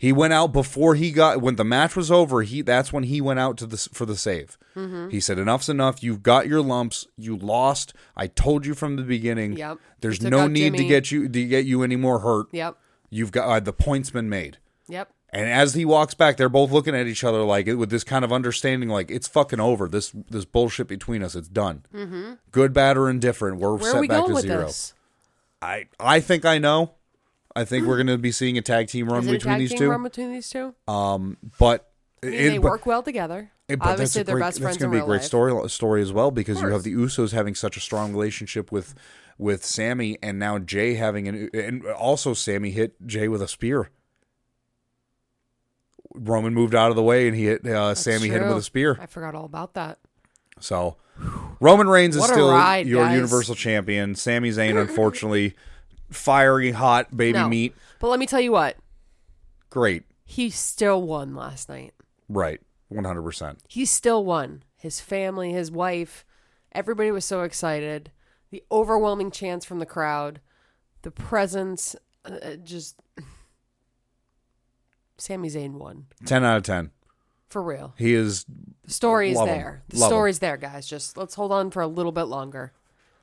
[0.00, 2.40] He went out before he got when the match was over.
[2.40, 4.56] He that's when he went out to the for the save.
[4.74, 5.10] Mm-hmm.
[5.10, 6.02] He said, "Enough's enough.
[6.02, 7.06] You've got your lumps.
[7.18, 7.92] You lost.
[8.16, 9.58] I told you from the beginning.
[9.58, 9.76] Yep.
[10.00, 12.46] There's no need to get you to get you any more hurt.
[12.50, 12.78] Yep.
[13.10, 14.56] You've got uh, the points been made."
[14.88, 15.12] Yep.
[15.34, 18.24] And as he walks back, they're both looking at each other like with this kind
[18.24, 19.86] of understanding, like it's fucking over.
[19.86, 21.84] This this bullshit between us, it's done.
[21.94, 22.32] Mm-hmm.
[22.52, 24.64] Good, bad, or indifferent, we're Where set back to zero.
[24.64, 24.94] this?
[25.60, 26.94] I I think I know.
[27.56, 29.52] I think we're going to be seeing a tag team run Is it a between
[29.54, 29.90] tag these team two.
[29.90, 30.74] run between these two?
[30.86, 31.90] Um, but
[32.22, 33.50] I mean, it- they but- work well together.
[33.68, 35.24] it- but Obviously, they're great, best that's friends going in to be a great life.
[35.24, 38.94] story story as well because you have the Usos having such a strong relationship with
[39.38, 43.88] with Sami, and now Jey having an and also Sami hit Jey with a spear.
[46.14, 48.58] Roman moved out of the way and he hit uh, That's Sami hit him with
[48.58, 48.98] a spear.
[49.00, 49.98] I forgot all about that.
[50.58, 50.96] So
[51.60, 53.14] Roman Reigns is still ride, your guys.
[53.14, 54.14] Universal Champion.
[54.14, 55.54] Sami Zayn, unfortunately,
[56.10, 57.48] fiery hot baby No.
[57.48, 57.74] meat.
[58.00, 58.76] But let me tell you what,
[59.70, 61.94] Great, he still won last night.
[62.28, 63.60] right, one hundred percent.
[63.68, 64.62] He still won.
[64.76, 66.24] His family, his wife,
[66.72, 68.10] everybody was so excited.
[68.50, 70.40] The overwhelming chants from the crowd,
[71.02, 71.94] the presence,
[72.24, 72.96] uh, uh, just.
[75.18, 76.06] Sami Zayn won.
[76.24, 76.90] Ten out of ten.
[77.48, 77.94] For real.
[77.98, 78.46] He is
[78.84, 79.82] The story is Love there.
[79.88, 80.10] The Love him.
[80.10, 80.86] story's there, guys.
[80.86, 82.72] Just let's hold on for a little bit longer.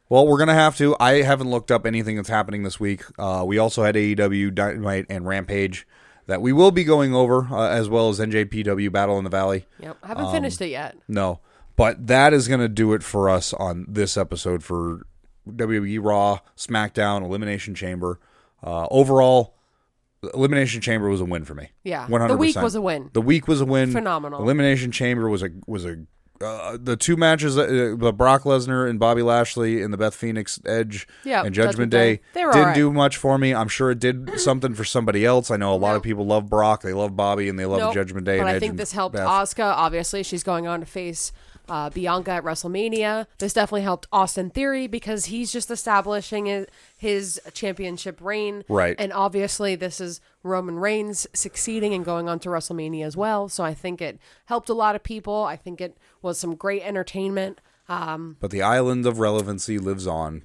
[0.09, 0.95] Well, we're gonna have to.
[0.99, 3.03] I haven't looked up anything that's happening this week.
[3.19, 5.85] Uh, we also had AEW Dynamite and Rampage
[6.27, 9.65] that we will be going over, uh, as well as NJPW Battle in the Valley.
[9.81, 9.97] Yep.
[10.03, 10.97] I haven't Um, finished it yet.
[11.07, 11.39] No,
[11.75, 15.05] But that is going to do it for us on this episode for
[15.49, 18.19] WWE Raw, SmackDown, Elimination Chamber.
[18.63, 19.55] Uh, overall,
[20.33, 21.69] Elimination Chamber was a win for me.
[21.83, 22.07] Yeah.
[22.07, 22.27] 100%.
[22.29, 23.09] The week was a win.
[23.13, 23.91] The week was a win.
[23.91, 24.41] Phenomenal.
[24.41, 25.97] Elimination Chamber was a was a
[26.41, 30.59] uh, the two matches, uh, the Brock Lesnar and Bobby Lashley and the Beth Phoenix
[30.65, 32.15] Edge Yeah, and Judgment Judgment, Day.
[32.17, 32.75] Day, didn't alright.
[32.75, 33.53] do much for me.
[33.53, 35.49] I'm sure it did something for somebody else.
[35.51, 37.93] I know a lot of people love Brock, they love Bobby, and they love Nope.
[37.93, 38.37] Judgment Day.
[38.37, 39.27] But and I Edge think this helped Beth.
[39.27, 39.63] Asuka.
[39.65, 41.31] Obviously, she's going on to face
[41.67, 43.27] uh, Bianca at WrestleMania.
[43.37, 46.65] This definitely helped Austin Theory because he's just establishing
[46.97, 48.63] his, championship reign.
[48.67, 48.95] Right.
[48.99, 53.49] And obviously, this is Roman Reigns succeeding and going on to WrestleMania as well.
[53.49, 55.43] So I think it helped a lot of people.
[55.43, 57.59] I think it was some great entertainment.
[57.89, 60.43] Um, but the island of relevancy lives on.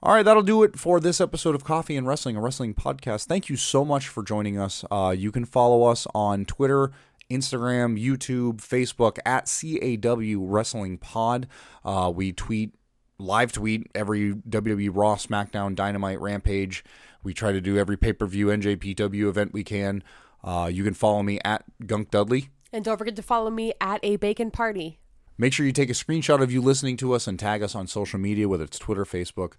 [0.00, 3.26] All right, that'll do it for this episode of Coffee and Wrestling, a wrestling podcast.
[3.26, 4.84] Thank you so much for joining us.
[4.92, 6.92] Uh, you can follow us on Twitter,
[7.30, 11.46] Instagram, YouTube, Facebook at CAW Wrestling Pod.
[11.84, 12.74] Uh, we tweet,
[13.18, 16.84] live tweet every WWE Raw, SmackDown, Dynamite, Rampage.
[17.22, 20.02] We try to do every pay per view NJPW event we can.
[20.42, 22.48] Uh, you can follow me at Gunk Dudley.
[22.72, 24.98] and don't forget to follow me at a bacon party.
[25.36, 27.86] Make sure you take a screenshot of you listening to us and tag us on
[27.86, 29.52] social media, whether it's Twitter, Facebook.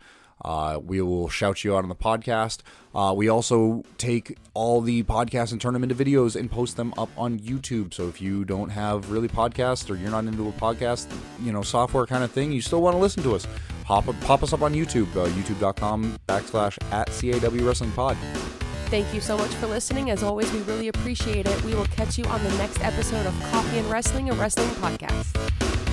[0.43, 2.59] Uh, we will shout you out on the podcast.
[2.93, 6.93] Uh, we also take all the podcasts and turn them into videos and post them
[6.97, 7.93] up on YouTube.
[7.93, 11.07] So if you don't have really podcasts or you're not into a podcast,
[11.41, 13.47] you know, software kind of thing, you still want to listen to us,
[13.83, 18.17] pop pop us up on YouTube, uh, youtube.com backslash at CAW Wrestling Pod.
[18.89, 20.09] Thank you so much for listening.
[20.09, 21.63] As always, we really appreciate it.
[21.63, 25.88] We will catch you on the next episode of Coffee and Wrestling, a wrestling podcast.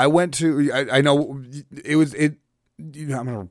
[0.00, 0.72] I went to.
[0.72, 1.42] I, I know
[1.84, 2.36] it was it.
[2.78, 3.48] You know, I'm gonna